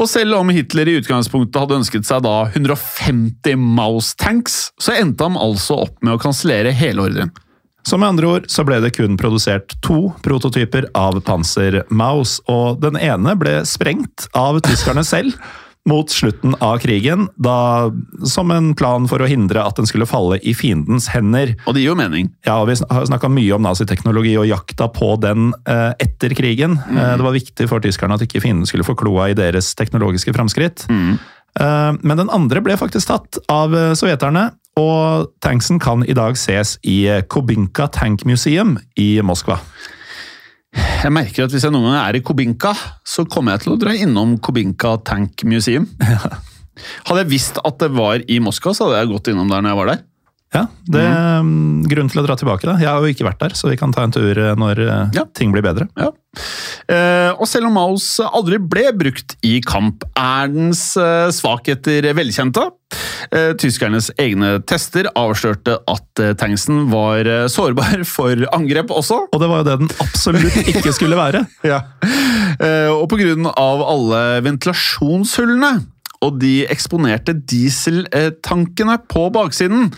Og 0.00 0.08
selv 0.08 0.38
om 0.38 0.48
Hitler 0.52 0.88
i 0.88 0.96
utgangspunktet 1.00 1.60
hadde 1.60 1.80
ønsket 1.82 2.08
seg 2.08 2.24
da 2.24 2.36
150 2.52 3.56
Maus-tanks, 3.60 4.70
så 4.80 4.96
endte 4.96 5.28
han 5.28 5.36
altså 5.40 5.76
opp 5.84 5.98
med 6.04 6.16
å 6.16 6.22
kansellere 6.22 6.72
hele 6.76 7.08
ordren. 7.08 7.32
Så 7.86 7.98
med 7.98 8.12
andre 8.12 8.28
ord 8.28 8.50
så 8.52 8.64
ble 8.66 8.80
det 8.84 8.92
kun 8.96 9.16
produsert 9.20 9.74
to 9.84 10.10
prototyper 10.24 10.90
av 10.98 11.20
Panzer 11.26 11.82
Maus, 11.88 12.38
og 12.50 12.80
den 12.84 12.98
ene 13.00 13.34
ble 13.40 13.60
sprengt 13.68 14.28
av 14.36 14.60
tyskerne 14.66 15.04
selv 15.06 15.36
mot 15.88 16.10
slutten 16.12 16.54
av 16.60 16.78
krigen, 16.78 17.28
da, 17.40 17.88
som 18.28 18.50
en 18.52 18.74
plan 18.76 19.06
for 19.08 19.22
å 19.24 19.28
hindre 19.30 19.62
at 19.64 19.78
den 19.80 19.88
skulle 19.88 20.08
falle 20.08 20.36
i 20.44 20.52
fiendens 20.56 21.08
hender. 21.14 21.54
Og 21.64 21.74
det 21.74 21.84
gir 21.84 21.94
jo 21.94 21.98
mening. 21.98 22.28
Ja, 22.46 22.58
og 22.60 22.68
Vi 22.68 22.76
har 22.84 23.08
snakka 23.08 23.30
mye 23.32 23.56
om 23.56 23.64
naziteknologi 23.64 24.36
og 24.38 24.48
jakta 24.50 24.90
på 24.92 25.14
den 25.22 25.54
eh, 25.64 25.90
etter 26.04 26.36
krigen. 26.36 26.76
Eh, 26.84 27.14
det 27.16 27.24
var 27.24 27.36
viktig 27.36 27.68
for 27.70 27.82
tyskerne 27.82 28.18
at 28.18 28.26
ikke 28.26 28.44
fienden 28.44 28.68
skulle 28.68 28.86
få 28.86 28.96
kloa 28.98 29.30
i 29.32 29.38
deres 29.38 29.72
teknologiske 29.80 30.36
framskritt. 30.36 30.84
Eh, 31.58 31.92
men 31.96 32.20
den 32.20 32.30
andre 32.30 32.62
ble 32.62 32.76
faktisk 32.78 33.10
tatt 33.10 33.40
av 33.50 33.74
eh, 33.74 33.92
sovjeterne, 33.98 34.50
og 34.80 35.30
tanksen 35.44 35.80
kan 35.82 36.04
i 36.08 36.16
dag 36.16 36.38
ses 36.40 36.76
i 36.86 37.02
Kobinka 37.28 37.88
Tank 37.92 38.24
Museum 38.28 38.76
i 39.00 39.12
Moskva. 39.24 39.58
Jeg 40.70 41.10
merker 41.12 41.46
at 41.46 41.54
hvis 41.54 41.64
jeg 41.66 41.74
noen 41.74 41.88
gang 41.88 41.98
er 41.98 42.18
i 42.18 42.22
Kobinka, 42.24 42.72
så 43.06 43.24
kommer 43.28 43.56
jeg 43.56 43.64
til 43.64 43.74
å 43.74 43.80
dra 43.80 43.94
innom 43.96 44.36
Kobinka 44.42 44.94
Tank 45.06 45.44
Museum. 45.48 45.88
Hadde 47.06 47.24
jeg 47.24 47.32
visst 47.32 47.58
at 47.60 47.80
det 47.82 47.90
var 47.92 48.22
i 48.30 48.38
Moskva, 48.40 48.72
så 48.72 48.86
hadde 48.86 49.02
jeg 49.02 49.10
gått 49.10 49.30
innom 49.32 49.50
der 49.50 49.60
når 49.60 49.74
jeg 49.74 49.80
var 49.80 49.90
der. 49.90 50.04
Ja, 50.50 50.64
det 50.90 50.98
er 51.06 51.44
mm, 51.46 51.84
grunnen 51.86 52.10
til 52.10 52.18
å 52.18 52.24
dra 52.26 52.34
tilbake. 52.38 52.66
da. 52.66 52.74
Jeg 52.82 52.90
har 52.90 53.04
jo 53.04 53.12
ikke 53.12 53.26
vært 53.28 53.42
der, 53.44 53.52
så 53.54 53.68
vi 53.70 53.76
kan 53.78 53.92
ta 53.94 54.02
en 54.02 54.14
tur 54.14 54.34
eh, 54.34 54.56
når 54.58 54.80
eh, 54.82 55.12
Ja. 55.14 55.22
ting 55.38 55.52
blir 55.54 55.62
bedre. 55.62 55.86
Ja. 55.94 56.08
Eh, 56.90 57.30
og 57.36 57.46
selv 57.50 57.68
om 57.68 57.76
Maus 57.78 58.06
aldri 58.24 58.58
ble 58.58 58.88
brukt 58.98 59.36
i 59.46 59.60
kamp, 59.62 60.02
er 60.18 60.50
dens 60.50 60.82
svakheter 61.36 62.08
velkjente. 62.18 62.64
Eh, 63.30 63.52
tyskernes 63.62 64.10
egne 64.18 64.56
tester 64.66 65.06
avslørte 65.14 65.76
at 65.86 66.24
tanksen 66.42 66.88
var 66.90 67.30
sårbar 67.52 68.02
for 68.16 68.42
angrep 68.50 68.90
også. 68.90 69.20
Og 69.30 69.44
det 69.44 69.52
var 69.52 69.62
jo 69.62 69.68
det 69.70 69.78
den 69.84 69.94
absolutt 70.02 70.74
ikke 70.74 70.96
skulle 70.96 71.20
være. 71.20 71.46
Ja. 71.70 71.84
Eh, 72.58 72.90
og 72.90 73.06
av 73.54 73.82
alle 73.86 74.20
ventilasjonshullene 74.42 75.76
og 76.24 76.40
de 76.40 76.66
eksponerte 76.68 77.34
dieseltankene 77.48 78.98
på 79.08 79.28
baksiden. 79.32 79.88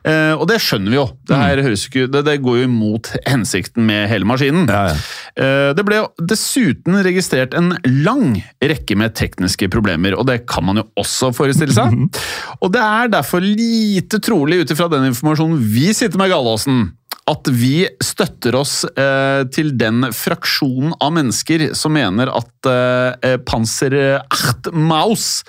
Eh, 0.00 0.32
og 0.32 0.46
det 0.48 0.56
skjønner 0.64 0.92
vi 0.92 0.96
jo. 0.96 1.06
Det, 1.28 1.36
her 1.36 1.60
høres 1.64 1.82
ikke, 1.88 2.06
det, 2.08 2.22
det 2.24 2.38
går 2.44 2.62
jo 2.62 2.68
imot 2.68 3.10
hensikten 3.28 3.84
med 3.88 4.06
hele 4.08 4.28
maskinen. 4.28 4.68
Ja, 4.70 4.92
ja. 4.92 4.94
Eh, 5.40 5.72
Det 5.76 5.84
ble 5.88 6.02
dessuten 6.30 6.96
registrert 7.04 7.56
en 7.56 7.74
lang 8.04 8.38
rekke 8.64 8.96
med 8.96 9.16
tekniske 9.18 9.68
problemer, 9.72 10.16
og 10.16 10.28
det 10.30 10.42
kan 10.48 10.64
man 10.68 10.80
jo 10.80 10.86
også 11.00 11.32
forestille 11.36 11.76
seg. 11.76 11.96
Og 12.64 12.72
det 12.72 12.80
er 12.84 13.12
derfor 13.12 13.44
lite 13.44 14.20
trolig, 14.24 14.62
ut 14.62 14.72
ifra 14.72 14.88
den 14.92 15.08
informasjonen 15.10 15.60
vi 15.72 15.92
sitter 15.96 16.20
med, 16.20 16.32
Galåsen, 16.32 16.90
at 17.30 17.50
vi 17.54 17.84
støtter 18.02 18.56
oss 18.58 18.82
eh, 18.90 19.42
til 19.54 19.72
den 19.78 20.08
fraksjonen 20.14 20.94
av 21.00 21.14
mennesker 21.16 21.70
som 21.78 21.94
mener 21.96 22.32
at 22.32 22.70
eh, 22.70 23.36
Panzer 23.46 23.96
Acht 24.20 24.70
Maus 24.74 25.42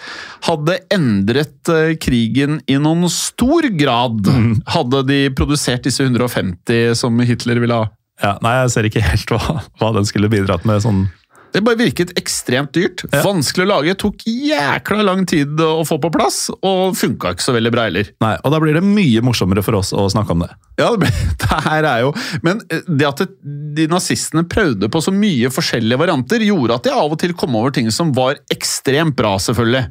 hadde 0.48 0.80
endret 0.94 1.72
eh, 1.72 1.96
krigen 2.02 2.60
i 2.70 2.78
noen 2.82 3.10
stor 3.12 3.68
grad. 3.78 4.28
Hadde 4.76 5.04
de 5.08 5.24
produsert 5.36 5.86
disse 5.88 6.06
150 6.06 6.94
som 6.98 7.18
Hitler 7.26 7.62
ville 7.64 7.82
ha. 7.82 7.90
Ja, 8.22 8.36
nei, 8.46 8.54
jeg 8.60 8.74
ser 8.74 8.88
ikke 8.88 9.04
helt 9.06 9.34
hva, 9.34 9.62
hva 9.82 9.90
den 9.96 10.06
skulle 10.06 10.30
bidratt 10.32 10.68
med 10.70 10.84
sånn 10.84 11.08
Det 11.52 11.62
bare 11.66 11.80
virket 11.80 12.14
ekstremt 12.20 12.72
dyrt. 12.76 13.04
Vanskelig 13.12 13.66
å 13.66 13.70
lage, 13.70 13.96
tok 14.00 14.24
jækla 14.26 15.04
lang 15.04 15.26
tid 15.30 15.60
å 15.62 15.84
få 15.88 15.98
på 16.02 16.12
plass, 16.14 16.46
og 16.64 16.96
funka 16.98 17.34
ikke 17.36 17.46
så 17.46 17.56
veldig 17.56 17.74
bra 17.74 17.88
heller. 17.90 18.12
Nei, 18.24 18.36
og 18.40 18.54
da 18.54 18.62
blir 18.64 18.78
det 18.78 18.84
mye 18.86 19.24
morsommere 19.26 19.64
for 19.66 19.80
oss 19.82 19.92
å 19.96 20.08
snakke 20.12 20.36
om 20.36 20.46
det. 20.46 20.52
Ja, 20.80 20.94
det, 21.02 21.12
her 21.66 21.86
er 21.86 22.06
jo 22.06 22.12
Men 22.46 22.62
eh, 22.72 22.80
det 22.88 23.06
at 23.06 23.20
det, 23.22 23.28
de 23.76 23.86
nazistene 23.92 24.46
prøvde 24.50 24.88
på 24.92 25.02
så 25.04 25.12
mye 25.14 25.52
forskjellige 25.54 26.00
varianter, 26.00 26.44
gjorde 26.46 26.78
at 26.80 26.88
de 26.88 26.94
av 26.96 27.12
og 27.12 27.20
til 27.22 27.36
kom 27.38 27.56
over 27.60 27.74
ting 27.76 27.90
som 27.94 28.14
var 28.16 28.40
ekstremt 28.54 29.18
bra, 29.20 29.36
selvfølgelig. 29.42 29.84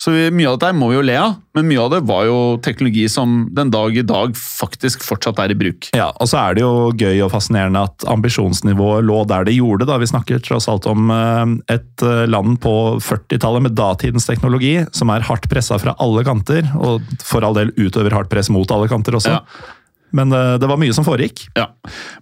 Så 0.00 0.12
vi, 0.12 0.28
mye 0.34 0.52
av 0.52 0.60
dette 0.60 0.76
må 0.76 0.90
vi 0.90 0.98
jo 0.98 1.04
le 1.06 1.16
av, 1.20 1.36
men 1.56 1.68
mye 1.70 1.80
av 1.82 1.92
det 1.94 2.02
var 2.08 2.26
jo 2.28 2.38
teknologi 2.64 3.06
som 3.10 3.46
den 3.56 3.72
dag 3.72 3.96
i 3.96 4.04
dag 4.06 4.36
faktisk 4.36 5.04
fortsatt 5.06 5.40
er 5.42 5.54
i 5.54 5.58
bruk. 5.58 5.90
Ja, 5.96 6.10
og 6.12 6.30
så 6.30 6.40
er 6.42 6.56
det 6.56 6.64
jo 6.64 6.90
gøy 6.92 7.22
og 7.24 7.32
fascinerende 7.32 7.86
at 7.88 8.06
ambisjonsnivået 8.10 9.06
lå 9.08 9.22
der 9.28 9.48
det 9.48 9.56
gjorde. 9.56 9.88
da. 9.88 9.98
Vi 10.00 10.10
snakker 10.10 10.42
tross 10.44 10.68
alt 10.72 10.88
om 10.90 11.05
eh, 11.12 11.74
et 11.76 12.04
eh, 12.04 12.24
land 12.30 12.58
på 12.62 12.72
40-tallet 13.02 13.66
med 13.66 13.76
datidens 13.78 14.28
teknologi, 14.28 14.78
som 14.96 15.12
er 15.14 15.24
hardt 15.26 15.48
pressa 15.50 15.78
fra 15.82 15.96
alle 16.02 16.24
kanter, 16.26 16.68
og 16.76 17.04
for 17.24 17.46
all 17.46 17.56
del 17.56 17.72
utøver 17.78 18.14
hardt 18.16 18.32
press 18.32 18.50
mot 18.52 18.70
alle 18.74 18.90
kanter 18.90 19.18
også. 19.18 19.38
Ja. 19.38 19.72
Men 20.16 20.34
eh, 20.34 20.56
det 20.62 20.70
var 20.70 20.80
mye 20.80 20.94
som 20.96 21.06
foregikk. 21.06 21.46
Ja, 21.58 21.70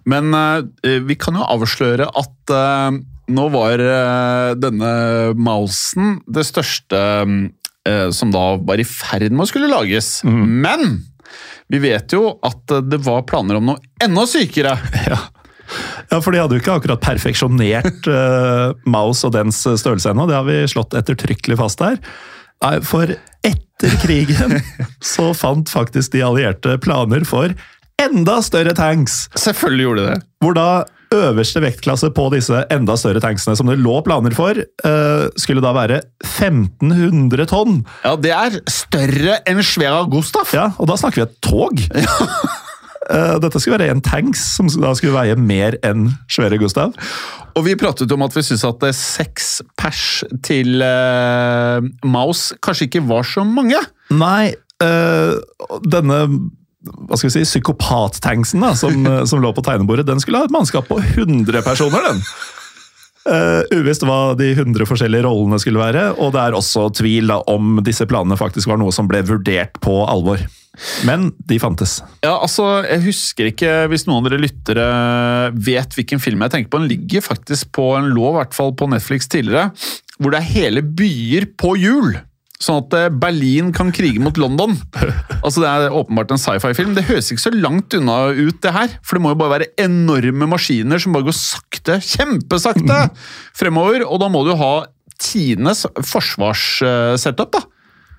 Men 0.09 0.31
vi 0.81 1.17
kan 1.19 1.37
jo 1.37 1.45
avsløre 1.45 2.09
at 2.09 2.55
nå 3.25 3.45
var 3.53 3.81
denne 4.61 4.89
Mausen 5.33 6.19
det 6.29 6.45
største 6.45 6.99
som 7.85 8.31
da 8.33 8.43
var 8.57 8.81
i 8.81 8.85
ferd 8.85 9.29
med 9.31 9.45
å 9.45 9.49
skulle 9.49 9.69
lages. 9.69 10.19
Men 10.25 11.03
vi 11.69 11.81
vet 11.81 12.13
jo 12.13 12.35
at 12.45 12.75
det 12.89 12.99
var 13.05 13.25
planer 13.29 13.59
om 13.59 13.71
noe 13.71 13.93
enda 14.01 14.25
sykere. 14.29 14.77
Ja. 15.05 15.21
Ja, 16.11 16.21
for 16.21 16.31
de 16.31 16.41
hadde 16.41 16.57
jo 16.57 16.63
ikke 16.63 16.77
akkurat 16.79 17.03
perfeksjonert 17.03 18.09
uh, 18.11 18.73
Mouse 18.89 19.25
og 19.27 19.35
dens 19.35 19.61
størrelse 19.65 20.11
ennå. 20.11 20.27
Det 20.29 20.37
har 20.37 20.47
vi 20.47 20.61
slått 20.71 20.95
ettertrykkelig 20.97 21.59
fast 21.59 21.83
her. 21.83 21.99
Nei, 22.63 22.75
for 22.85 23.11
etter 23.45 23.95
krigen 24.01 24.59
så 25.03 25.31
fant 25.37 25.69
faktisk 25.69 26.13
de 26.15 26.23
allierte 26.25 26.77
planer 26.81 27.25
for 27.27 27.51
enda 28.01 28.39
større 28.43 28.75
tanks. 28.75 29.25
Selvfølgelig 29.39 29.87
gjorde 29.87 30.03
de 30.05 30.13
det. 30.13 30.19
Hvor 30.43 30.55
da 30.57 30.69
øverste 31.15 31.61
vektklasse 31.63 32.09
på 32.15 32.25
disse 32.33 32.63
enda 32.73 32.95
større 32.99 33.21
tanksene 33.23 33.55
som 33.57 33.69
det 33.69 33.77
lå 33.79 33.99
planer 34.05 34.35
for, 34.35 34.57
eh, 34.57 35.25
skulle 35.39 35.63
da 35.63 35.71
være 35.75 36.01
1500 36.23 37.45
tonn. 37.51 37.85
Ja, 38.03 38.15
Det 38.15 38.31
er 38.31 38.59
større 38.67 39.39
enn 39.47 39.63
Svea 39.63 40.03
Gustaf. 40.09 40.53
Ja, 40.53 40.71
og 40.79 40.87
da 40.87 40.97
snakker 40.99 41.15
vi 41.15 41.27
et 41.29 41.41
tog. 41.41 41.79
Eh, 41.95 42.05
Dette 43.41 43.59
skulle 43.61 43.77
være 43.77 43.93
en 43.93 44.01
tanks 44.01 44.41
som 44.55 44.69
da 44.81 44.93
skulle 44.97 45.13
veie 45.13 45.35
mer 45.37 45.77
enn 45.85 46.09
svære 46.31 46.57
Gustav. 46.61 46.95
Og 47.55 47.63
vi 47.63 47.77
pratet 47.79 48.11
om 48.11 48.25
at 48.25 48.35
vi 48.35 48.43
syntes 48.43 48.65
at 48.67 48.83
eh, 48.83 48.95
seks 48.95 49.49
pers 49.79 50.03
til 50.43 50.83
uh, 50.83 51.79
Maus 52.03 52.49
kanskje 52.65 52.89
ikke 52.89 53.05
var 53.07 53.27
så 53.27 53.45
mange. 53.47 53.79
Nei, 54.11 54.51
uh, 54.83 55.37
denne 55.87 56.19
hva 56.85 57.17
skal 57.17 57.31
vi 57.31 57.33
si, 57.33 57.45
psykopat-tanksen 57.47 58.61
som, 58.77 59.07
som 59.29 59.41
lå 59.41 59.49
på 59.55 59.63
tegnebordet, 59.65 60.05
den 60.05 60.19
skulle 60.21 60.43
ha 60.43 60.49
et 60.49 60.53
mannskap 60.53 60.85
på 60.91 60.99
100 61.01 61.63
personer, 61.65 62.03
den. 62.11 62.21
Uh, 63.25 63.63
uvisst 63.73 64.03
hva 64.05 64.35
de 64.37 64.51
100 64.51 64.85
forskjellige 64.85 65.25
rollene 65.25 65.57
skulle 65.63 65.81
være, 65.81 66.11
og 66.21 66.35
det 66.35 66.43
er 66.43 66.59
også 66.59 66.91
tvil 66.99 67.31
da, 67.31 67.39
om 67.49 67.79
disse 67.87 68.05
planene 68.05 68.37
faktisk 68.37 68.69
var 68.69 68.77
noe 68.77 68.93
som 68.93 69.09
ble 69.09 69.23
vurdert 69.25 69.79
på 69.81 70.03
alvor. 70.05 70.43
Men 71.07 71.29
de 71.49 71.59
fantes. 71.61 71.99
Ja, 72.25 72.35
altså, 72.35 72.83
Jeg 72.85 73.03
husker 73.07 73.49
ikke, 73.51 73.73
hvis 73.91 74.05
noen 74.07 74.21
av 74.23 74.29
dere 74.29 74.43
lyttere 74.43 74.85
vet 75.55 75.97
hvilken 75.97 76.21
film 76.23 76.45
jeg 76.45 76.55
tenker 76.55 76.71
på. 76.71 76.83
Den 76.83 76.91
ligger 76.91 77.25
faktisk 77.25 77.71
på 77.75 77.91
en 77.97 78.11
lov, 78.13 78.35
i 78.35 78.39
hvert 78.43 78.55
fall 78.57 78.75
på 78.77 78.89
Netflix 78.91 79.29
tidligere, 79.31 79.71
hvor 80.19 80.31
det 80.33 80.41
er 80.41 80.53
hele 80.53 80.85
byer 80.85 81.49
på 81.59 81.75
hjul. 81.79 82.15
Sånn 82.61 82.85
at 82.85 82.93
eh, 82.95 83.09
Berlin 83.11 83.73
kan 83.75 83.91
krige 83.95 84.21
mot 84.23 84.37
London. 84.39 84.77
Altså 85.45 85.61
Det 85.61 85.69
er 85.69 85.93
åpenbart 85.93 86.31
en 86.33 86.41
sci-fi-film. 86.41 86.95
Det 86.97 87.05
høres 87.05 87.27
ikke 87.29 87.43
så 87.43 87.51
langt 87.53 87.93
unna 87.93 88.31
ut, 88.33 88.57
det 88.63 88.71
her. 88.73 88.95
For 89.05 89.17
det 89.17 89.21
må 89.21 89.33
jo 89.33 89.39
bare 89.43 89.59
være 89.59 89.67
enorme 89.83 90.47
maskiner 90.49 91.01
som 91.01 91.13
bare 91.13 91.27
går 91.27 91.35
sakte, 91.37 91.99
kjempesakte, 92.01 92.97
fremover. 93.59 94.07
Og 94.07 94.23
da 94.23 94.31
må 94.31 94.41
du 94.47 94.55
ha 94.57 94.73
tidenes 95.21 95.85
forsvarssetup, 96.01 97.53
da. 97.53 97.61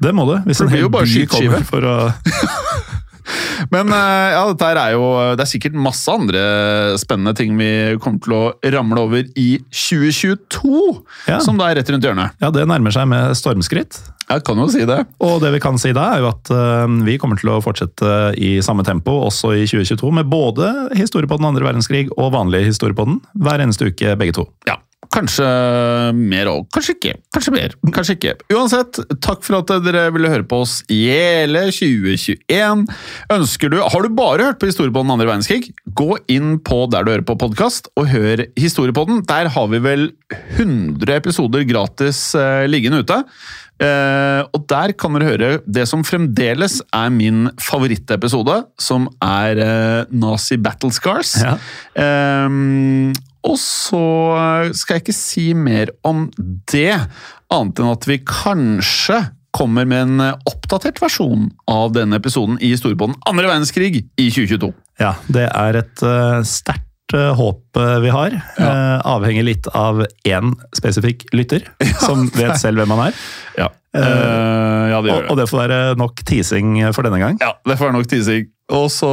Det 0.02 0.12
må 0.14 0.26
du, 0.28 0.34
hvis 0.44 0.60
en 0.60 0.66
det 0.68 0.72
blir 0.72 0.76
hel 0.76 0.86
jo 0.86 0.92
bare 0.92 1.06
by 1.08 1.12
skyteskive. 1.14 1.52
kommer 1.52 1.68
for 1.70 1.86
å 1.88 1.96
Men 3.72 3.88
eh, 3.90 4.32
ja, 4.36 4.42
dette 4.52 4.66
er 4.78 4.92
jo 4.94 5.06
Det 5.34 5.42
er 5.42 5.48
sikkert 5.50 5.78
masse 5.82 6.12
andre 6.12 6.42
spennende 7.00 7.32
ting 7.38 7.56
vi 7.58 7.70
kommer 8.02 8.20
til 8.22 8.34
å 8.36 8.42
ramle 8.76 9.02
over 9.02 9.24
i 9.40 9.46
2022, 9.74 10.82
Ja. 11.30 11.40
som 11.42 11.58
da 11.58 11.70
er 11.72 11.80
rett 11.80 11.90
rundt 11.90 12.06
hjørnet. 12.06 12.36
Ja, 12.42 12.52
det 12.54 12.66
nærmer 12.70 12.94
seg 12.94 13.08
med 13.10 13.34
stormskritt. 13.38 13.98
Jeg 14.26 14.42
kan 14.46 14.58
jo 14.58 14.66
si 14.70 14.82
det. 14.86 15.00
Og 15.22 15.40
det 15.42 15.52
vi 15.54 15.60
kan 15.62 15.76
si 15.78 15.92
da, 15.94 16.08
er 16.16 16.22
jo 16.24 16.30
at 16.32 16.50
øh, 16.54 16.96
vi 17.06 17.16
kommer 17.22 17.38
til 17.38 17.50
å 17.54 17.60
fortsette 17.62 18.34
i 18.42 18.56
samme 18.64 18.82
tempo 18.86 19.14
også 19.26 19.52
i 19.58 19.66
2022, 19.70 20.10
med 20.20 20.30
både 20.30 20.70
historie 20.98 21.30
på 21.30 21.38
den 21.40 21.46
andre 21.50 21.66
verdenskrig 21.66 22.08
og 22.16 22.32
vanlig 22.34 22.64
historie 22.68 22.94
på 22.98 23.06
den, 23.06 23.20
hver 23.38 23.62
eneste 23.62 23.90
uke 23.90 24.16
begge 24.18 24.34
to. 24.38 24.46
Ja, 24.70 24.78
Kanskje 25.12 25.46
mer 26.16 26.48
òg. 26.50 26.66
Kanskje 26.74 26.94
ikke. 26.96 27.12
Kanskje 27.34 27.52
mer. 27.54 27.74
Kanskje 27.94 28.16
ikke. 28.16 28.32
Uansett, 28.52 28.98
takk 29.24 29.44
for 29.46 29.60
at 29.60 29.70
dere 29.84 30.06
ville 30.14 30.30
høre 30.32 30.46
på 30.48 30.58
oss 30.64 30.80
i 30.92 30.98
hele 31.08 31.66
2021. 31.70 32.84
Ønsker 33.36 33.72
du, 33.72 33.78
Har 33.80 34.02
du 34.02 34.16
bare 34.16 34.50
hørt 34.50 34.60
på 34.60 34.68
historie 34.70 34.92
på 34.92 35.04
den 35.04 35.12
andre 35.14 35.28
verdenskrig, 35.28 35.70
gå 35.96 36.16
inn 36.32 36.56
på 36.64 36.84
der 36.92 37.06
du 37.06 37.12
hører 37.14 37.26
på 37.28 37.38
podkast, 37.40 37.90
og 37.96 38.10
hør 38.12 38.44
Historiepodden. 38.58 39.22
Der 39.28 39.52
har 39.52 39.70
vi 39.72 39.80
vel 39.84 40.10
100 40.56 41.14
episoder 41.16 41.64
gratis 41.68 42.34
eh, 42.34 42.66
liggende 42.68 43.04
ute. 43.04 43.22
Eh, 43.76 44.42
og 44.56 44.64
der 44.72 44.94
kan 44.96 45.16
dere 45.16 45.28
høre 45.28 45.48
det 45.68 45.84
som 45.88 46.04
fremdeles 46.06 46.80
er 46.96 47.12
min 47.12 47.46
favorittepisode, 47.60 48.62
som 48.80 49.08
er 49.22 49.60
eh, 49.60 50.12
Nazi 50.16 50.58
Battle 50.60 50.92
Scars. 50.96 51.36
Ja. 51.44 51.56
Og 53.46 53.58
så 53.62 54.02
skal 54.74 54.98
jeg 54.98 55.06
ikke 55.06 55.16
si 55.16 55.46
mer 55.54 55.92
om 56.06 56.26
det, 56.72 56.96
annet 57.52 57.82
enn 57.82 57.92
at 57.92 58.08
vi 58.08 58.20
kanskje 58.26 59.20
kommer 59.56 59.86
med 59.88 60.02
en 60.02 60.24
oppdatert 60.50 60.98
versjon 61.00 61.46
av 61.70 61.94
denne 61.96 62.18
episoden 62.20 62.58
i 62.60 62.74
Storbånden 62.76 63.16
andre 63.28 63.48
verdenskrig 63.48 64.02
i 64.02 64.26
2022. 64.26 64.72
Ja, 65.00 65.14
det 65.32 65.46
er 65.48 65.78
et 65.80 66.02
uh, 66.04 66.42
sterkt 66.46 67.14
eh, 67.14 67.32
håp 67.38 67.78
eh, 67.78 67.96
vi 68.02 68.12
har. 68.12 68.36
Ja. 68.58 68.70
avhenger 69.06 69.46
litt 69.46 69.68
av 69.76 70.02
én 70.26 70.54
spesifikk 70.76 71.26
lytter, 71.36 71.64
som 72.06 72.26
vet 72.36 72.58
selv 72.60 72.82
hvem 72.82 72.96
han 72.96 73.04
er. 73.08 73.20
Ja, 73.60 73.70
Eh, 73.96 74.90
ja 74.92 75.00
det 75.02 75.12
Og, 75.14 75.30
og 75.32 75.38
det 75.40 75.48
får 75.50 75.62
være 75.68 75.80
nok 76.00 76.20
teasing 76.28 76.76
for 76.94 77.02
denne 77.06 77.18
gang. 77.22 77.38
Ja, 77.42 77.54
det 77.66 77.78
får 77.78 77.90
være 77.90 77.98
nok 78.00 78.08
teasing. 78.10 78.46
Og 78.74 78.88
så 78.90 79.08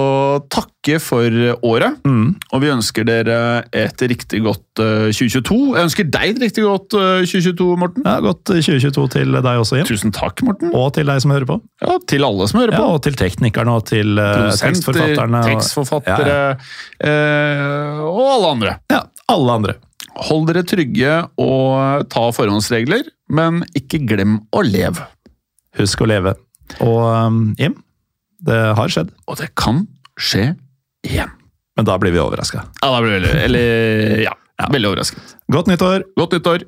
takke 0.50 0.96
for 0.98 1.30
året. 1.62 2.00
Mm. 2.10 2.32
Og 2.56 2.62
vi 2.64 2.72
ønsker 2.74 3.06
dere 3.06 3.36
et 3.70 4.02
riktig 4.10 4.40
godt 4.42 4.82
eh, 4.82 5.12
2022. 5.14 5.58
Jeg 5.78 5.86
ønsker 5.92 6.08
deg 6.10 6.32
et 6.32 6.42
riktig 6.42 6.64
godt 6.66 6.96
eh, 6.98 7.22
2022, 7.22 7.68
Morten. 7.84 8.08
Ja, 8.08 8.16
Godt 8.26 8.42
2022 8.50 9.06
til 9.14 9.38
deg 9.38 9.52
også, 9.62 9.78
Jim. 9.78 9.86
Tusen 9.92 10.16
takk, 10.16 10.42
Morten. 10.48 10.74
Og 10.74 10.90
til 10.98 11.06
deg 11.06 11.22
som 11.22 11.36
hører 11.36 11.46
på. 11.52 11.60
Ja, 11.86 12.00
til 12.10 12.26
alle 12.26 12.50
som 12.50 12.64
hører 12.64 12.74
Ja, 12.74 12.82
på. 12.82 12.90
og 12.98 13.04
til 13.06 13.14
teknikerne 13.20 13.78
og 13.78 13.86
til 13.92 14.18
uh, 14.18 14.50
tekstforfatterne. 14.58 15.44
og- 15.44 15.52
tekstforfattere 15.54 16.34
Ja, 16.34 16.58
eh, 17.06 18.02
og 18.10 18.26
alle 18.40 18.52
andre. 18.58 18.78
ja. 18.90 18.98
ja, 18.98 19.04
alle 19.34 19.52
andre. 19.62 19.78
Hold 20.28 20.50
dere 20.52 20.64
trygge 20.68 21.14
og 21.42 22.08
ta 22.14 22.26
forhåndsregler, 22.36 23.08
men 23.34 23.64
ikke 23.78 24.02
glem 24.10 24.40
å 24.54 24.62
leve. 24.66 25.08
Husk 25.80 26.04
å 26.06 26.10
leve. 26.10 26.36
Og 26.84 27.00
um, 27.10 27.40
Jim, 27.60 27.76
det 28.46 28.60
har 28.78 28.92
skjedd, 28.94 29.10
Og 29.28 29.40
det 29.40 29.50
kan 29.60 29.86
skje 30.20 30.54
igjen. 31.08 31.32
men 31.78 31.86
da 31.88 31.96
blir 31.98 32.14
vi 32.14 32.22
overraska. 32.22 32.62
Ja, 32.84 32.92
da 32.94 33.02
blir 33.02 33.20
vi, 33.24 33.32
veldig 33.34 34.24
ja, 34.28 34.34
ja, 34.62 34.68
veldig 34.70 34.92
overrasket. 34.92 35.36
Godt 35.52 35.72
nyttår! 35.72 36.06
Godt 36.20 36.38
nyttår! 36.38 36.68